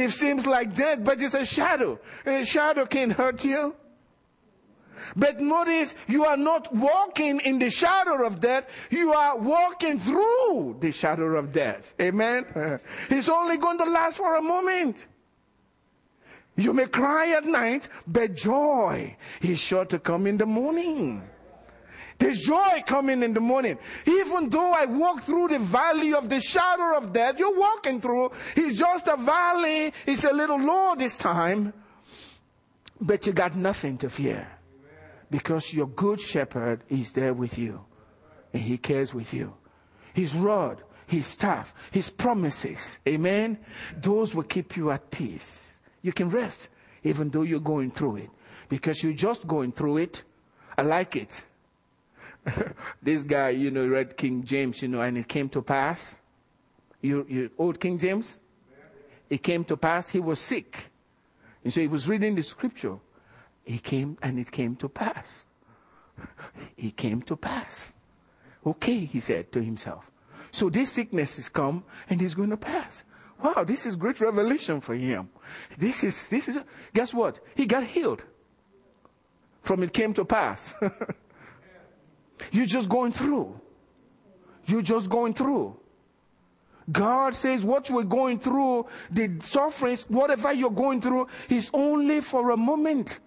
seems 0.09 0.47
like 0.47 0.73
death, 0.73 1.03
but 1.03 1.21
it's 1.21 1.35
a 1.35 1.45
shadow. 1.45 1.99
A 2.25 2.43
shadow 2.43 2.87
can't 2.87 3.13
hurt 3.13 3.45
you. 3.45 3.75
But 5.15 5.39
notice 5.39 5.95
you 6.07 6.25
are 6.25 6.37
not 6.37 6.73
walking 6.73 7.39
in 7.41 7.59
the 7.59 7.69
shadow 7.69 8.25
of 8.25 8.39
death. 8.39 8.65
You 8.89 9.13
are 9.13 9.37
walking 9.37 9.99
through 9.99 10.77
the 10.79 10.91
shadow 10.91 11.37
of 11.37 11.51
death. 11.51 11.93
Amen. 12.01 12.45
It's 13.09 13.29
only 13.29 13.57
going 13.57 13.77
to 13.79 13.85
last 13.85 14.17
for 14.17 14.35
a 14.35 14.41
moment. 14.41 15.07
You 16.55 16.73
may 16.73 16.87
cry 16.87 17.29
at 17.33 17.45
night, 17.45 17.87
but 18.07 18.35
joy 18.35 19.15
is 19.41 19.59
sure 19.59 19.85
to 19.85 19.99
come 19.99 20.25
in 20.25 20.37
the 20.37 20.45
morning. 20.47 21.23
There's 22.19 22.39
joy 22.39 22.83
coming 22.85 23.21
in 23.21 23.33
the 23.33 23.39
morning. 23.39 23.77
Even 24.07 24.49
though 24.49 24.71
I 24.71 24.85
walk 24.85 25.21
through 25.21 25.49
the 25.49 25.59
valley 25.59 26.13
of 26.13 26.29
the 26.29 26.39
shadow 26.39 26.97
of 26.97 27.13
death, 27.13 27.37
you're 27.37 27.57
walking 27.57 28.01
through. 28.01 28.31
It's 28.55 28.79
just 28.79 29.07
a 29.07 29.17
valley. 29.17 29.93
It's 30.05 30.23
a 30.23 30.33
little 30.33 30.59
low 30.59 30.95
this 30.95 31.15
time. 31.15 31.73
But 32.99 33.27
you 33.27 33.33
got 33.33 33.55
nothing 33.55 33.99
to 33.99 34.09
fear. 34.09 34.47
Because 35.29 35.73
your 35.73 35.87
good 35.87 36.21
shepherd 36.21 36.83
is 36.89 37.11
there 37.11 37.33
with 37.33 37.57
you. 37.57 37.83
And 38.53 38.61
he 38.61 38.77
cares 38.77 39.13
with 39.13 39.33
you. 39.33 39.53
His 40.13 40.33
rod, 40.33 40.81
his 41.05 41.27
staff, 41.27 41.73
his 41.91 42.09
promises. 42.09 42.99
Amen. 43.07 43.57
Those 44.01 44.33
will 44.33 44.43
keep 44.43 44.77
you 44.77 44.91
at 44.91 45.11
peace. 45.11 45.79
You 46.01 46.13
can 46.13 46.29
rest 46.29 46.69
even 47.03 47.29
though 47.29 47.43
you're 47.43 47.59
going 47.59 47.91
through 47.91 48.17
it 48.17 48.29
because 48.69 49.03
you're 49.03 49.13
just 49.13 49.47
going 49.47 49.71
through 49.71 49.97
it. 49.97 50.23
I 50.77 50.81
like 50.81 51.15
it. 51.15 51.43
this 53.01 53.23
guy, 53.23 53.49
you 53.49 53.71
know, 53.71 53.87
read 53.87 54.17
King 54.17 54.43
James, 54.43 54.81
you 54.81 54.87
know, 54.87 55.01
and 55.01 55.17
it 55.17 55.27
came 55.27 55.49
to 55.49 55.61
pass. 55.61 56.17
You, 57.01 57.25
you 57.29 57.49
old 57.57 57.79
King 57.79 57.97
James? 57.97 58.39
It 59.29 59.43
came 59.43 59.63
to 59.65 59.77
pass. 59.77 60.09
He 60.09 60.19
was 60.19 60.39
sick. 60.39 60.77
And 61.63 61.73
so 61.73 61.81
he 61.81 61.87
was 61.87 62.07
reading 62.07 62.35
the 62.35 62.43
scripture. 62.43 62.97
He 63.67 63.79
came 63.79 64.17
and 64.21 64.39
it 64.39 64.49
came 64.49 64.77
to 64.77 64.87
pass. 64.87 65.43
He 66.77 66.89
came 66.89 67.21
to 67.23 67.35
pass. 67.35 67.93
Okay, 68.65 69.03
he 69.03 69.19
said 69.19 69.51
to 69.51 69.61
himself. 69.61 70.09
So 70.51 70.69
this 70.69 70.89
sickness 70.89 71.37
is 71.37 71.49
come 71.49 71.83
and 72.09 72.21
it's 72.21 72.33
going 72.33 72.49
to 72.49 72.57
pass. 72.57 73.03
Wow, 73.43 73.65
this 73.65 73.85
is 73.85 73.97
great 73.97 74.21
revelation 74.21 74.79
for 74.79 74.95
him. 74.95 75.29
This 75.77 76.05
is, 76.05 76.23
this 76.29 76.47
is, 76.47 76.57
guess 76.93 77.13
what? 77.13 77.39
He 77.55 77.65
got 77.65 77.83
healed. 77.83 78.23
From 79.63 79.83
it 79.83 79.91
came 79.91 80.13
to 80.13 80.23
pass. 80.23 80.73
You're 82.53 82.65
just 82.65 82.87
going 82.87 83.11
through. 83.11 83.59
You're 84.65 84.81
just 84.81 85.09
going 85.09 85.33
through. 85.33 85.77
God 86.89 87.35
says 87.35 87.65
what 87.65 87.89
we're 87.89 88.03
going 88.03 88.39
through, 88.39 88.87
the 89.11 89.29
sufferings, 89.41 90.05
whatever 90.09 90.53
you're 90.53 90.71
going 90.71 91.01
through, 91.01 91.27
is 91.49 91.69
only 91.73 92.21
for 92.21 92.51
a 92.51 92.57
moment. 92.57 93.19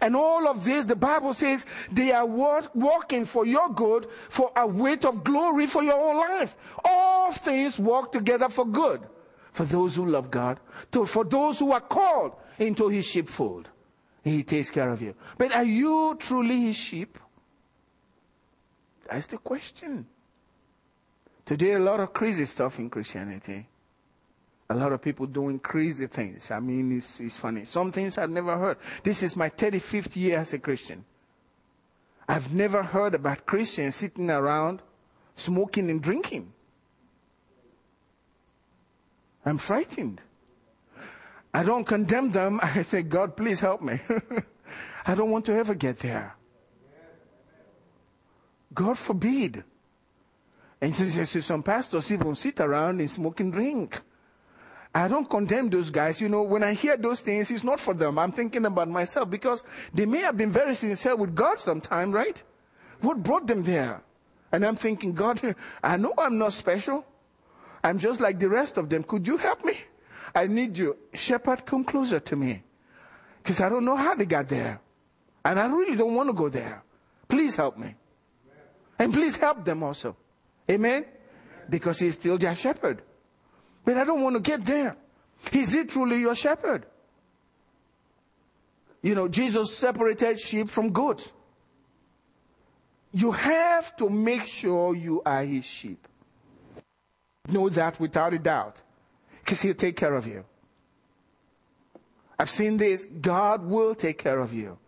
And 0.00 0.16
all 0.16 0.48
of 0.48 0.64
this, 0.64 0.84
the 0.86 0.96
Bible 0.96 1.34
says, 1.34 1.66
they 1.92 2.12
are 2.12 2.26
work, 2.26 2.74
working 2.74 3.24
for 3.24 3.44
your 3.44 3.68
good, 3.68 4.08
for 4.28 4.50
a 4.56 4.66
weight 4.66 5.04
of 5.04 5.22
glory 5.22 5.66
for 5.66 5.82
your 5.82 5.94
own 5.94 6.16
life. 6.16 6.56
All 6.84 7.32
things 7.32 7.78
work 7.78 8.12
together 8.12 8.48
for 8.48 8.66
good 8.66 9.02
for 9.52 9.64
those 9.64 9.96
who 9.96 10.06
love 10.06 10.30
God, 10.30 10.60
to, 10.92 11.04
for 11.04 11.24
those 11.24 11.58
who 11.58 11.72
are 11.72 11.80
called 11.80 12.32
into 12.58 12.88
his 12.88 13.04
sheepfold. 13.04 13.68
He 14.22 14.42
takes 14.42 14.70
care 14.70 14.90
of 14.90 15.00
you. 15.02 15.14
But 15.38 15.52
are 15.52 15.64
you 15.64 16.16
truly 16.18 16.60
his 16.62 16.76
sheep? 16.76 17.18
That's 19.10 19.26
the 19.26 19.38
question. 19.38 20.06
Today, 21.46 21.72
a 21.72 21.78
lot 21.78 22.00
of 22.00 22.12
crazy 22.12 22.46
stuff 22.46 22.78
in 22.78 22.90
Christianity. 22.90 23.66
A 24.70 24.74
lot 24.74 24.92
of 24.92 25.02
people 25.02 25.26
doing 25.26 25.58
crazy 25.58 26.06
things. 26.06 26.52
I 26.52 26.60
mean, 26.60 26.96
it's, 26.96 27.18
it's 27.18 27.36
funny. 27.36 27.64
Some 27.64 27.90
things 27.90 28.16
I've 28.16 28.30
never 28.30 28.56
heard. 28.56 28.78
This 29.02 29.24
is 29.24 29.36
my 29.36 29.50
35th 29.50 30.14
year 30.14 30.38
as 30.38 30.52
a 30.52 30.60
Christian. 30.60 31.04
I've 32.28 32.54
never 32.54 32.84
heard 32.84 33.16
about 33.16 33.46
Christians 33.46 33.96
sitting 33.96 34.30
around 34.30 34.80
smoking 35.34 35.90
and 35.90 36.00
drinking. 36.00 36.52
I'm 39.44 39.58
frightened. 39.58 40.20
I 41.52 41.64
don't 41.64 41.84
condemn 41.84 42.30
them. 42.30 42.60
I 42.62 42.82
say, 42.82 43.02
God, 43.02 43.36
please 43.36 43.58
help 43.58 43.82
me. 43.82 43.98
I 45.06 45.16
don't 45.16 45.32
want 45.32 45.46
to 45.46 45.52
ever 45.52 45.74
get 45.74 45.98
there. 45.98 46.36
God 48.72 48.96
forbid. 48.96 49.64
And 50.80 50.94
so, 50.94 51.08
so 51.08 51.40
some 51.40 51.64
pastors 51.64 52.12
even 52.12 52.36
sit 52.36 52.60
around 52.60 53.00
and 53.00 53.10
smoke 53.10 53.40
and 53.40 53.52
drink. 53.52 54.00
I 54.94 55.06
don't 55.06 55.28
condemn 55.28 55.70
those 55.70 55.90
guys. 55.90 56.20
You 56.20 56.28
know, 56.28 56.42
when 56.42 56.64
I 56.64 56.72
hear 56.74 56.96
those 56.96 57.20
things, 57.20 57.50
it's 57.50 57.62
not 57.62 57.78
for 57.78 57.94
them. 57.94 58.18
I'm 58.18 58.32
thinking 58.32 58.66
about 58.66 58.88
myself 58.88 59.30
because 59.30 59.62
they 59.94 60.04
may 60.04 60.18
have 60.20 60.36
been 60.36 60.50
very 60.50 60.74
sincere 60.74 61.14
with 61.14 61.34
God 61.34 61.60
sometime, 61.60 62.10
right? 62.10 62.42
What 63.00 63.22
brought 63.22 63.46
them 63.46 63.62
there? 63.62 64.02
And 64.52 64.66
I'm 64.66 64.76
thinking, 64.76 65.12
God, 65.12 65.54
I 65.82 65.96
know 65.96 66.12
I'm 66.18 66.38
not 66.38 66.52
special. 66.52 67.04
I'm 67.84 67.98
just 67.98 68.20
like 68.20 68.38
the 68.38 68.48
rest 68.48 68.78
of 68.78 68.88
them. 68.88 69.04
Could 69.04 69.26
you 69.26 69.36
help 69.36 69.64
me? 69.64 69.78
I 70.34 70.46
need 70.46 70.76
you. 70.76 70.96
Shepherd, 71.14 71.64
come 71.64 71.84
closer 71.84 72.20
to 72.20 72.36
me. 72.36 72.62
Because 73.42 73.60
I 73.60 73.68
don't 73.68 73.84
know 73.84 73.96
how 73.96 74.14
they 74.14 74.26
got 74.26 74.48
there. 74.48 74.80
And 75.44 75.58
I 75.58 75.66
really 75.66 75.96
don't 75.96 76.14
want 76.14 76.28
to 76.28 76.34
go 76.34 76.48
there. 76.48 76.82
Please 77.28 77.56
help 77.56 77.78
me. 77.78 77.94
And 78.98 79.14
please 79.14 79.36
help 79.36 79.64
them 79.64 79.82
also. 79.82 80.16
Amen? 80.70 81.06
Because 81.68 81.98
he's 81.98 82.14
still 82.14 82.36
their 82.36 82.54
shepherd. 82.54 83.02
But 83.84 83.96
I 83.96 84.04
don't 84.04 84.22
want 84.22 84.36
to 84.36 84.40
get 84.40 84.64
there. 84.64 84.96
Is 85.52 85.72
he 85.72 85.84
truly 85.84 86.20
your 86.20 86.34
shepherd? 86.34 86.86
You 89.02 89.14
know, 89.14 89.28
Jesus 89.28 89.74
separated 89.76 90.38
sheep 90.38 90.68
from 90.68 90.92
goats. 90.92 91.32
You 93.12 93.32
have 93.32 93.96
to 93.96 94.08
make 94.08 94.46
sure 94.46 94.94
you 94.94 95.22
are 95.24 95.44
his 95.44 95.64
sheep. 95.64 96.06
Know 97.48 97.68
that 97.70 97.98
without 97.98 98.34
a 98.34 98.38
doubt. 98.38 98.82
Because 99.40 99.62
He'll 99.62 99.74
take 99.74 99.96
care 99.96 100.14
of 100.14 100.26
you. 100.26 100.44
I've 102.38 102.50
seen 102.50 102.76
this. 102.76 103.06
God 103.20 103.64
will 103.64 103.94
take 103.94 104.18
care 104.18 104.38
of 104.38 104.52
you. 104.52 104.78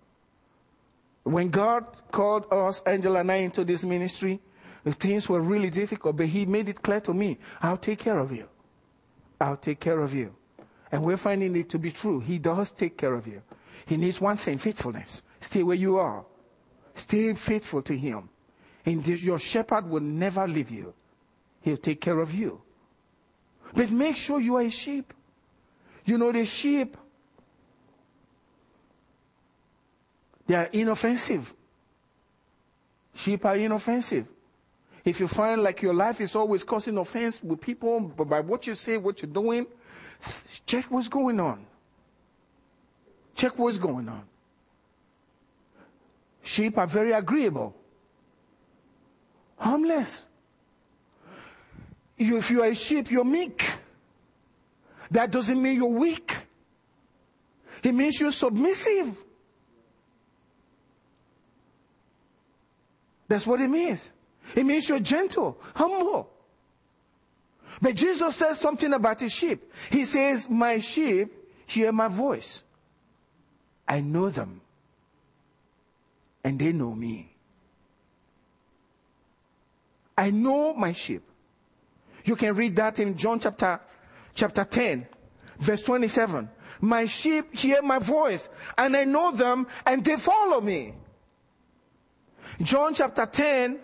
When 1.24 1.50
God 1.50 1.84
called 2.10 2.46
us, 2.52 2.80
Angela 2.86 3.20
and 3.20 3.32
I, 3.32 3.36
into 3.36 3.64
this 3.64 3.84
ministry, 3.84 4.40
the 4.84 4.92
things 4.92 5.28
were 5.28 5.40
really 5.40 5.70
difficult, 5.70 6.16
but 6.16 6.26
He 6.26 6.46
made 6.46 6.68
it 6.68 6.82
clear 6.82 7.00
to 7.00 7.14
me, 7.14 7.38
I'll 7.60 7.76
take 7.76 8.00
care 8.00 8.18
of 8.18 8.32
you. 8.32 8.48
I'll 9.42 9.56
take 9.56 9.80
care 9.80 10.00
of 10.00 10.14
you. 10.14 10.34
And 10.92 11.02
we're 11.02 11.16
finding 11.16 11.56
it 11.56 11.68
to 11.70 11.78
be 11.78 11.90
true. 11.90 12.20
He 12.20 12.38
does 12.38 12.70
take 12.70 12.96
care 12.96 13.14
of 13.14 13.26
you. 13.26 13.42
He 13.86 13.96
needs 13.96 14.20
one 14.20 14.36
thing, 14.36 14.58
faithfulness. 14.58 15.22
Stay 15.40 15.62
where 15.64 15.76
you 15.76 15.98
are. 15.98 16.24
Stay 16.94 17.34
faithful 17.34 17.82
to 17.82 17.96
Him. 17.96 18.28
And 18.86 19.04
your 19.06 19.38
shepherd 19.38 19.88
will 19.88 20.00
never 20.02 20.46
leave 20.46 20.70
you. 20.70 20.94
He'll 21.60 21.76
take 21.76 22.00
care 22.00 22.20
of 22.20 22.32
you. 22.32 22.60
But 23.74 23.90
make 23.90 24.16
sure 24.16 24.40
you 24.40 24.56
are 24.56 24.62
a 24.62 24.70
sheep. 24.70 25.12
You 26.04 26.18
know, 26.18 26.30
the 26.30 26.44
sheep, 26.44 26.96
they 30.46 30.54
are 30.54 30.68
inoffensive. 30.72 31.54
Sheep 33.14 33.44
are 33.44 33.56
inoffensive. 33.56 34.26
If 35.04 35.18
you 35.18 35.26
find 35.26 35.62
like 35.62 35.82
your 35.82 35.94
life 35.94 36.20
is 36.20 36.36
always 36.36 36.62
causing 36.62 36.96
offense 36.96 37.42
with 37.42 37.60
people 37.60 38.00
by 38.00 38.40
what 38.40 38.66
you 38.66 38.74
say, 38.74 38.96
what 38.96 39.20
you're 39.22 39.32
doing, 39.32 39.66
check 40.64 40.84
what's 40.90 41.08
going 41.08 41.40
on. 41.40 41.64
Check 43.34 43.58
what's 43.58 43.78
going 43.78 44.08
on. 44.08 44.22
Sheep 46.44 46.76
are 46.78 46.86
very 46.86 47.12
agreeable, 47.12 47.74
harmless. 49.56 50.26
You, 52.16 52.36
if 52.36 52.50
you 52.50 52.62
are 52.62 52.68
a 52.68 52.74
sheep, 52.74 53.10
you're 53.10 53.24
meek. 53.24 53.68
That 55.10 55.30
doesn't 55.30 55.60
mean 55.60 55.76
you're 55.76 55.86
weak. 55.86 56.36
It 57.82 57.92
means 57.92 58.20
you're 58.20 58.32
submissive. 58.32 59.16
That's 63.28 63.46
what 63.46 63.60
it 63.60 63.68
means. 63.68 64.12
It 64.54 64.64
means 64.66 64.88
you're 64.88 65.00
gentle, 65.00 65.58
humble. 65.74 66.30
But 67.80 67.94
Jesus 67.94 68.36
says 68.36 68.58
something 68.60 68.92
about 68.92 69.20
his 69.20 69.32
sheep. 69.32 69.72
He 69.90 70.04
says, 70.04 70.48
My 70.48 70.78
sheep 70.78 71.32
hear 71.66 71.90
my 71.92 72.08
voice. 72.08 72.62
I 73.88 74.00
know 74.00 74.30
them. 74.30 74.60
And 76.44 76.58
they 76.58 76.72
know 76.72 76.92
me. 76.92 77.32
I 80.16 80.30
know 80.30 80.74
my 80.74 80.92
sheep. 80.92 81.22
You 82.24 82.36
can 82.36 82.54
read 82.54 82.76
that 82.76 83.00
in 83.00 83.16
John 83.16 83.40
chapter, 83.40 83.80
chapter 84.34 84.64
10, 84.64 85.06
verse 85.58 85.82
27. 85.82 86.48
My 86.80 87.06
sheep 87.06 87.54
hear 87.54 87.82
my 87.82 87.98
voice, 87.98 88.48
and 88.76 88.96
I 88.96 89.04
know 89.04 89.32
them, 89.32 89.66
and 89.86 90.04
they 90.04 90.16
follow 90.16 90.60
me. 90.60 90.94
John 92.60 92.94
chapter 92.94 93.26
10, 93.26 93.78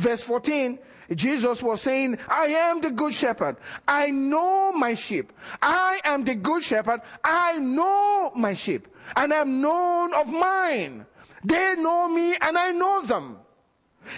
verse 0.00 0.22
14, 0.22 0.78
Jesus 1.14 1.62
was 1.62 1.82
saying, 1.82 2.18
I 2.28 2.46
am 2.46 2.80
the 2.80 2.90
good 2.90 3.12
shepherd. 3.12 3.56
I 3.86 4.10
know 4.10 4.72
my 4.72 4.94
sheep. 4.94 5.32
I 5.60 6.00
am 6.04 6.24
the 6.24 6.34
good 6.34 6.62
shepherd. 6.62 7.00
I 7.24 7.58
know 7.58 8.32
my 8.34 8.54
sheep, 8.54 8.88
and 9.16 9.32
I'm 9.34 9.60
known 9.60 10.14
of 10.14 10.28
mine. 10.28 11.06
They 11.44 11.74
know 11.76 12.08
me, 12.08 12.36
and 12.40 12.56
I 12.56 12.70
know 12.72 13.02
them. 13.02 13.38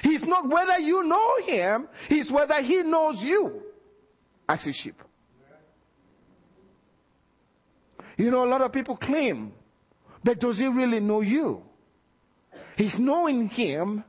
He's 0.02 0.24
not 0.24 0.48
whether 0.48 0.78
you 0.78 1.02
know 1.02 1.38
him, 1.42 1.88
he's 2.08 2.30
whether 2.30 2.60
he 2.62 2.82
knows 2.82 3.22
you 3.24 3.62
as 4.48 4.66
a 4.66 4.72
sheep. 4.72 5.02
You 8.16 8.30
know, 8.30 8.44
a 8.44 8.48
lot 8.48 8.60
of 8.60 8.72
people 8.72 8.96
claim, 8.96 9.52
but 10.22 10.38
does 10.38 10.58
he 10.58 10.68
really 10.68 11.00
know 11.00 11.20
you? 11.20 11.64
He's 12.76 12.98
knowing 12.98 13.48
him 13.48 14.04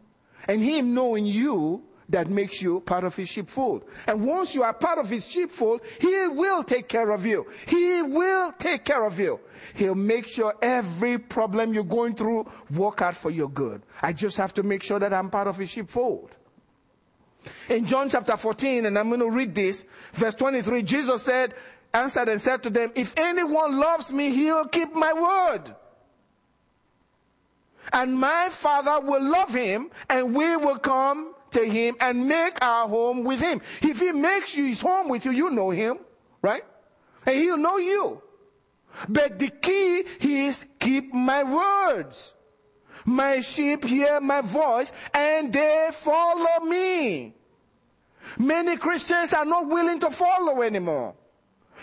and 0.48 0.62
him 0.62 0.94
knowing 0.94 1.26
you 1.26 1.84
that 2.10 2.30
makes 2.30 2.62
you 2.62 2.80
part 2.82 3.04
of 3.04 3.16
his 3.16 3.30
sheepfold. 3.30 3.86
And 4.08 4.26
once 4.26 4.54
you 4.54 4.64
are 4.64 4.74
part 4.74 5.00
of 5.00 5.10
his 5.10 5.28
sheepfold, 5.28 5.82
he 6.00 6.28
will 6.28 6.64
take 6.64 6.88
care 6.88 7.12
of 7.12 7.26
you. 7.26 7.48
He 7.66 8.02
will 8.02 8.52
take 8.54 8.86
care 8.86 9.06
of 9.06 9.20
you. 9.20 9.40
He'll 9.74 9.96
make 9.96 10.28
sure 10.28 10.54
every 10.62 11.18
problem 11.18 11.74
you're 11.74 11.84
going 11.84 12.16
through 12.16 12.50
work 12.72 13.02
out 13.02 13.16
for 13.16 13.32
your 13.32 13.50
good. 13.50 13.82
I 14.02 14.14
just 14.14 14.38
have 14.38 14.54
to 14.56 14.64
make 14.64 14.84
sure 14.84 15.00
that 15.00 15.14
I'm 15.14 15.30
part 15.30 15.48
of 15.48 15.58
his 15.58 15.70
sheepfold. 15.70 16.36
In 17.70 17.86
John 17.86 18.10
chapter 18.10 18.38
14, 18.38 18.86
and 18.86 18.98
I'm 18.98 19.10
going 19.10 19.20
to 19.20 19.30
read 19.30 19.54
this, 19.56 19.86
verse 20.14 20.36
23, 20.36 20.84
Jesus 20.84 21.24
said, 21.24 21.56
answered 21.94 22.30
and 22.30 22.40
said 22.40 22.64
to 22.64 22.70
them, 22.70 22.92
If 22.96 23.14
anyone 23.18 23.78
loves 23.78 24.12
me, 24.14 24.30
he'll 24.30 24.68
keep 24.68 24.94
my 24.94 25.14
word. 25.14 25.76
And 27.92 28.18
my 28.18 28.50
Father 28.50 29.00
will 29.06 29.24
love 29.24 29.54
him, 29.54 29.92
and 30.10 30.36
we 30.36 30.56
will 30.56 30.80
come 30.80 31.34
to 31.52 31.64
him 31.66 31.96
and 32.00 32.28
make 32.28 32.64
our 32.64 32.88
home 32.88 33.24
with 33.24 33.42
him. 33.42 33.62
If 33.82 34.00
he 34.00 34.12
makes 34.12 34.56
you 34.56 34.66
his 34.66 34.82
home 34.82 35.10
with 35.10 35.26
you, 35.26 35.32
you 35.32 35.52
know 35.52 35.70
him, 35.70 36.00
right? 36.42 36.64
And 37.26 37.36
he'll 37.36 37.58
know 37.58 37.78
you. 37.78 38.22
But 39.10 39.40
the 39.40 39.50
key 39.50 40.04
is 40.22 40.66
keep 40.80 41.14
my 41.14 41.44
words. 41.44 42.34
My 43.06 43.42
sheep 43.42 43.84
hear 43.84 44.22
my 44.22 44.42
voice 44.42 44.94
and 45.14 45.52
they 45.52 45.90
follow 45.92 46.66
me. 46.66 47.34
Many 48.38 48.78
Christians 48.78 49.34
are 49.34 49.46
not 49.46 49.68
willing 49.68 50.00
to 50.00 50.10
follow 50.10 50.62
anymore. 50.62 51.16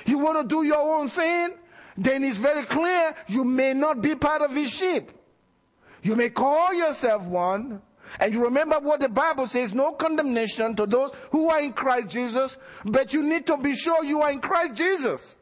You 0.07 0.19
want 0.19 0.39
to 0.39 0.45
do 0.55 0.65
your 0.67 0.99
own 0.99 1.09
thing? 1.09 1.51
Then 1.97 2.25
it's 2.25 2.39
very 2.39 2.63
clear 2.63 3.15
you 3.29 3.45
may 3.45 3.75
not 3.75 4.01
be 4.01 4.15
part 4.15 4.41
of 4.41 4.55
his 4.55 4.71
sheep. 4.71 5.11
You 6.03 6.17
may 6.17 6.31
call 6.31 6.73
yourself 6.73 7.25
one, 7.25 7.83
and 8.19 8.35
you 8.35 8.43
remember 8.43 8.79
what 8.81 9.01
the 9.01 9.09
Bible 9.09 9.47
says, 9.47 9.73
no 9.73 9.93
condemnation 9.93 10.75
to 10.77 10.87
those 10.87 11.13
who 11.31 11.49
are 11.51 11.61
in 11.61 11.73
Christ 11.73 12.09
Jesus, 12.09 12.57
but 12.85 13.13
you 13.13 13.23
need 13.23 13.47
to 13.47 13.57
be 13.57 13.75
sure 13.75 14.05
you 14.05 14.23
are 14.23 14.31
in 14.31 14.41
Christ 14.41 14.75
Jesus. 14.75 15.37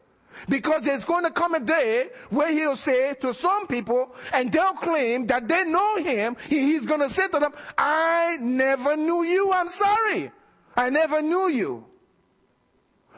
Because 0.48 0.82
there's 0.82 1.04
going 1.04 1.24
to 1.24 1.30
come 1.30 1.54
a 1.54 1.60
day 1.60 2.10
where 2.30 2.52
he'll 2.52 2.76
say 2.76 3.14
to 3.14 3.34
some 3.34 3.66
people, 3.66 4.14
and 4.32 4.52
they'll 4.52 4.74
claim 4.74 5.26
that 5.26 5.48
they 5.48 5.64
know 5.64 5.96
him, 5.96 6.36
he's 6.48 6.86
going 6.86 7.00
to 7.00 7.08
say 7.08 7.28
to 7.28 7.38
them, 7.38 7.52
I 7.76 8.38
never 8.40 8.96
knew 8.96 9.24
you, 9.24 9.52
I'm 9.52 9.68
sorry. 9.68 10.30
I 10.76 10.90
never 10.90 11.22
knew 11.22 11.48
you. 11.48 11.84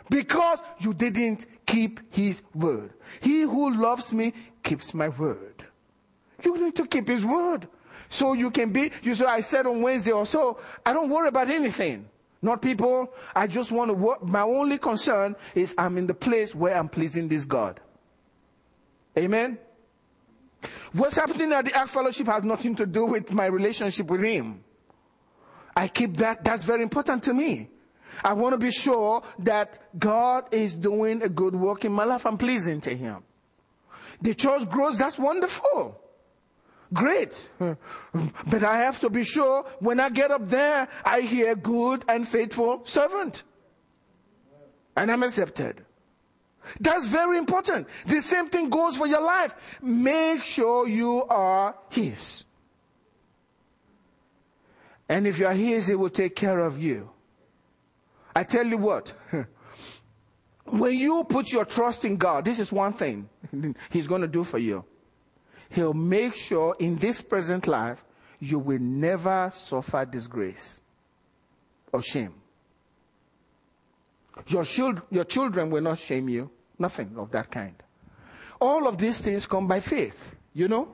Because 0.08 0.60
you 0.78 0.94
didn't 0.94 1.46
keep 1.66 2.00
his 2.12 2.42
word. 2.54 2.94
He 3.20 3.42
who 3.42 3.74
loves 3.74 4.14
me 4.14 4.32
keeps 4.62 4.94
my 4.94 5.08
word. 5.08 5.49
You 6.44 6.58
need 6.58 6.76
to 6.76 6.86
keep 6.86 7.08
his 7.08 7.24
word. 7.24 7.68
So 8.08 8.32
you 8.32 8.50
can 8.50 8.72
be, 8.72 8.90
you 9.02 9.14
say, 9.14 9.26
I 9.26 9.40
said 9.40 9.66
on 9.66 9.82
Wednesday 9.82 10.10
or 10.10 10.26
so, 10.26 10.58
I 10.84 10.92
don't 10.92 11.08
worry 11.08 11.28
about 11.28 11.48
anything. 11.48 12.08
Not 12.42 12.62
people. 12.62 13.12
I 13.34 13.46
just 13.46 13.70
want 13.70 13.90
to 13.90 13.94
work. 13.94 14.22
My 14.22 14.42
only 14.42 14.78
concern 14.78 15.36
is 15.54 15.74
I'm 15.76 15.98
in 15.98 16.06
the 16.06 16.14
place 16.14 16.54
where 16.54 16.76
I'm 16.76 16.88
pleasing 16.88 17.28
this 17.28 17.44
God. 17.44 17.80
Amen. 19.16 19.58
What's 20.92 21.16
happening 21.16 21.52
at 21.52 21.64
the 21.66 21.78
Ark 21.78 21.88
Fellowship 21.88 22.26
has 22.26 22.42
nothing 22.42 22.74
to 22.76 22.86
do 22.86 23.04
with 23.04 23.32
my 23.32 23.46
relationship 23.46 24.08
with 24.08 24.22
Him. 24.22 24.64
I 25.76 25.88
keep 25.88 26.16
that, 26.18 26.42
that's 26.42 26.64
very 26.64 26.82
important 26.82 27.22
to 27.24 27.34
me. 27.34 27.68
I 28.24 28.32
want 28.32 28.54
to 28.54 28.58
be 28.58 28.70
sure 28.70 29.22
that 29.40 29.78
God 29.98 30.46
is 30.52 30.74
doing 30.74 31.22
a 31.22 31.28
good 31.28 31.54
work 31.54 31.84
in 31.84 31.92
my 31.92 32.04
life. 32.04 32.26
I'm 32.26 32.36
pleasing 32.36 32.80
to 32.82 32.94
Him. 32.94 33.22
The 34.20 34.34
church 34.34 34.68
grows, 34.68 34.98
that's 34.98 35.18
wonderful. 35.18 35.98
Great. 36.92 37.48
But 37.58 38.64
I 38.64 38.78
have 38.78 39.00
to 39.00 39.10
be 39.10 39.24
sure 39.24 39.64
when 39.78 40.00
I 40.00 40.08
get 40.08 40.30
up 40.30 40.48
there, 40.48 40.88
I 41.04 41.20
hear 41.20 41.54
good 41.54 42.04
and 42.08 42.26
faithful 42.26 42.82
servant. 42.84 43.44
And 44.96 45.10
I'm 45.10 45.22
accepted. 45.22 45.84
That's 46.80 47.06
very 47.06 47.38
important. 47.38 47.86
The 48.06 48.20
same 48.20 48.48
thing 48.48 48.70
goes 48.70 48.96
for 48.96 49.06
your 49.06 49.22
life. 49.22 49.54
Make 49.80 50.42
sure 50.42 50.86
you 50.86 51.24
are 51.24 51.74
His. 51.88 52.44
And 55.08 55.26
if 55.26 55.38
you 55.38 55.46
are 55.46 55.54
His, 55.54 55.86
He 55.86 55.94
will 55.94 56.10
take 56.10 56.36
care 56.36 56.60
of 56.60 56.82
you. 56.82 57.10
I 58.34 58.44
tell 58.44 58.66
you 58.66 58.78
what, 58.78 59.12
when 60.66 60.98
you 60.98 61.24
put 61.24 61.50
your 61.52 61.64
trust 61.64 62.04
in 62.04 62.16
God, 62.16 62.44
this 62.44 62.58
is 62.60 62.70
one 62.70 62.92
thing 62.92 63.28
He's 63.90 64.06
going 64.06 64.22
to 64.22 64.28
do 64.28 64.44
for 64.44 64.58
you. 64.58 64.84
He'll 65.70 65.94
make 65.94 66.34
sure 66.34 66.76
in 66.78 66.96
this 66.96 67.22
present 67.22 67.66
life 67.66 68.04
you 68.40 68.58
will 68.58 68.80
never 68.80 69.50
suffer 69.54 70.04
disgrace 70.04 70.80
or 71.92 72.02
shame. 72.02 72.34
Your, 74.46 74.64
children, 74.64 75.04
your 75.10 75.24
children 75.24 75.70
will 75.70 75.82
not 75.82 75.98
shame 75.98 76.28
you. 76.28 76.50
Nothing 76.78 77.14
of 77.16 77.30
that 77.32 77.50
kind. 77.50 77.74
All 78.60 78.88
of 78.88 78.98
these 78.98 79.20
things 79.20 79.46
come 79.46 79.66
by 79.66 79.80
faith, 79.80 80.34
you 80.54 80.68
know? 80.68 80.88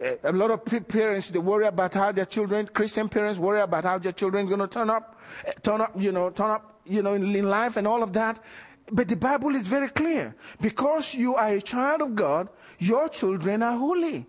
Eh, 0.00 0.16
a 0.24 0.32
lot 0.32 0.50
of 0.50 0.64
parents, 0.88 1.28
they 1.30 1.38
worry 1.38 1.66
about 1.66 1.94
how 1.94 2.10
their 2.12 2.24
children, 2.24 2.68
Christian 2.72 3.08
parents 3.08 3.38
worry 3.38 3.60
about 3.60 3.84
how 3.84 3.98
their 3.98 4.12
children 4.12 4.46
going 4.46 4.60
to 4.60 4.66
turn 4.66 4.90
up, 4.90 5.20
eh, 5.44 5.52
turn 5.62 5.80
up, 5.80 5.92
you 6.00 6.12
know, 6.12 6.30
turn 6.30 6.50
up, 6.50 6.80
you 6.84 7.02
know, 7.02 7.14
in, 7.14 7.34
in 7.36 7.48
life 7.48 7.76
and 7.76 7.86
all 7.86 8.02
of 8.02 8.12
that. 8.14 8.42
But 8.90 9.08
the 9.08 9.16
Bible 9.16 9.54
is 9.54 9.66
very 9.66 9.88
clear. 9.88 10.34
Because 10.60 11.14
you 11.14 11.36
are 11.36 11.48
a 11.48 11.60
child 11.60 12.02
of 12.02 12.14
God, 12.14 12.48
your 12.82 13.08
children 13.08 13.62
are 13.62 13.76
holy. 13.76 14.26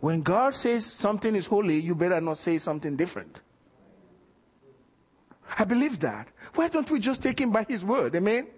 When 0.00 0.22
God 0.22 0.54
says 0.54 0.84
something 0.84 1.34
is 1.34 1.46
holy, 1.46 1.80
you 1.80 1.94
better 1.94 2.20
not 2.20 2.38
say 2.38 2.58
something 2.58 2.96
different. 2.96 3.40
I 5.58 5.64
believe 5.64 6.00
that. 6.00 6.28
Why 6.54 6.68
don't 6.68 6.90
we 6.90 6.98
just 6.98 7.22
take 7.22 7.40
him 7.40 7.50
by 7.50 7.64
his 7.64 7.84
word? 7.84 8.14
Amen? 8.16 8.48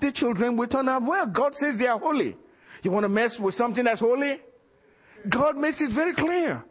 The 0.00 0.12
children 0.12 0.56
will 0.56 0.68
turn 0.68 0.88
out 0.88 1.02
well. 1.02 1.26
God 1.26 1.56
says 1.56 1.76
they 1.76 1.86
are 1.86 1.98
holy. 1.98 2.36
You 2.82 2.90
want 2.90 3.04
to 3.04 3.08
mess 3.08 3.38
with 3.38 3.54
something 3.54 3.84
that's 3.84 4.00
holy? 4.00 4.40
God 5.28 5.56
makes 5.56 5.80
it 5.80 5.90
very 5.90 6.12
clear. 6.12 6.64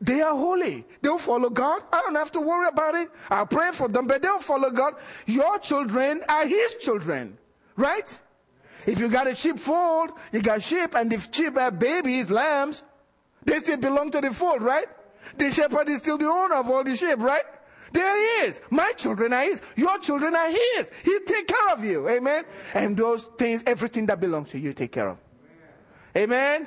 They 0.00 0.20
are 0.20 0.34
holy. 0.34 0.86
They'll 1.02 1.18
follow 1.18 1.50
God. 1.50 1.82
I 1.92 2.02
don't 2.02 2.14
have 2.14 2.30
to 2.32 2.40
worry 2.40 2.68
about 2.68 2.94
it. 2.94 3.10
I'll 3.30 3.46
pray 3.46 3.72
for 3.72 3.88
them, 3.88 4.06
but 4.06 4.22
they'll 4.22 4.38
follow 4.38 4.70
God. 4.70 4.94
Your 5.26 5.58
children 5.58 6.22
are 6.28 6.46
His 6.46 6.74
children. 6.74 7.36
Right? 7.76 8.20
If 8.88 9.00
you 9.00 9.10
got 9.10 9.26
a 9.26 9.34
sheepfold, 9.34 10.12
you 10.32 10.40
got 10.40 10.62
sheep, 10.62 10.94
and 10.94 11.12
if 11.12 11.28
sheep 11.30 11.58
have 11.58 11.78
babies, 11.78 12.30
lambs, 12.30 12.82
they 13.44 13.58
still 13.58 13.76
belong 13.76 14.10
to 14.12 14.22
the 14.22 14.32
fold, 14.32 14.62
right? 14.62 14.86
The 15.36 15.50
shepherd 15.50 15.90
is 15.90 15.98
still 15.98 16.16
the 16.16 16.26
owner 16.26 16.54
of 16.54 16.70
all 16.70 16.82
the 16.82 16.96
sheep, 16.96 17.18
right? 17.18 17.44
There 17.92 18.16
he 18.16 18.46
is. 18.46 18.62
My 18.70 18.92
children 18.92 19.34
are 19.34 19.42
his. 19.42 19.60
Your 19.76 19.98
children 19.98 20.34
are 20.34 20.48
his. 20.48 20.90
He 21.04 21.18
take 21.26 21.48
care 21.48 21.68
of 21.70 21.84
you. 21.84 22.08
Amen. 22.08 22.44
And 22.72 22.96
those 22.96 23.24
things, 23.36 23.62
everything 23.66 24.06
that 24.06 24.20
belongs 24.20 24.48
to 24.50 24.58
you, 24.58 24.72
take 24.72 24.92
care 24.92 25.10
of. 25.10 25.18
Amen. 26.16 26.66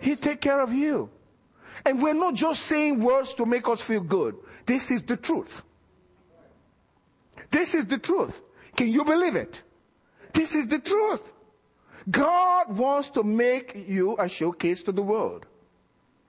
He 0.00 0.16
take 0.16 0.40
care 0.40 0.60
of 0.60 0.72
you. 0.72 1.08
And 1.86 2.02
we're 2.02 2.14
not 2.14 2.34
just 2.34 2.62
saying 2.62 2.98
words 2.98 3.32
to 3.34 3.46
make 3.46 3.68
us 3.68 3.80
feel 3.80 4.00
good. 4.00 4.34
This 4.66 4.90
is 4.90 5.02
the 5.02 5.16
truth. 5.16 5.62
This 7.52 7.76
is 7.76 7.86
the 7.86 7.98
truth. 7.98 8.40
Can 8.74 8.88
you 8.88 9.04
believe 9.04 9.36
it? 9.36 9.62
This 10.38 10.54
is 10.54 10.68
the 10.68 10.78
truth. 10.78 11.32
God 12.08 12.76
wants 12.76 13.10
to 13.10 13.24
make 13.24 13.74
you 13.88 14.16
a 14.20 14.28
showcase 14.28 14.84
to 14.84 14.92
the 14.92 15.02
world. 15.02 15.46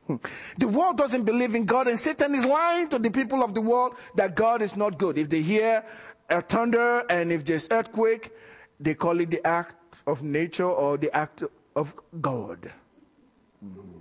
Hmm. 0.07 0.15
The 0.57 0.67
world 0.67 0.97
doesn't 0.97 1.25
believe 1.25 1.53
in 1.53 1.65
God, 1.65 1.87
and 1.87 1.99
Satan 1.99 2.33
is 2.33 2.43
lying 2.43 2.89
to 2.89 2.97
the 2.97 3.11
people 3.11 3.43
of 3.43 3.53
the 3.53 3.61
world 3.61 3.93
that 4.15 4.33
God 4.33 4.63
is 4.63 4.75
not 4.75 4.97
good. 4.97 5.19
If 5.19 5.29
they 5.29 5.43
hear 5.43 5.85
a 6.27 6.41
thunder 6.41 7.03
and 7.07 7.31
if 7.31 7.45
there's 7.45 7.67
earthquake, 7.69 8.31
they 8.79 8.95
call 8.95 9.19
it 9.19 9.29
the 9.29 9.45
act 9.45 9.75
of 10.07 10.23
nature 10.23 10.65
or 10.65 10.97
the 10.97 11.15
act 11.15 11.43
of 11.75 11.93
God. 12.19 12.71
Hmm. 13.61 13.99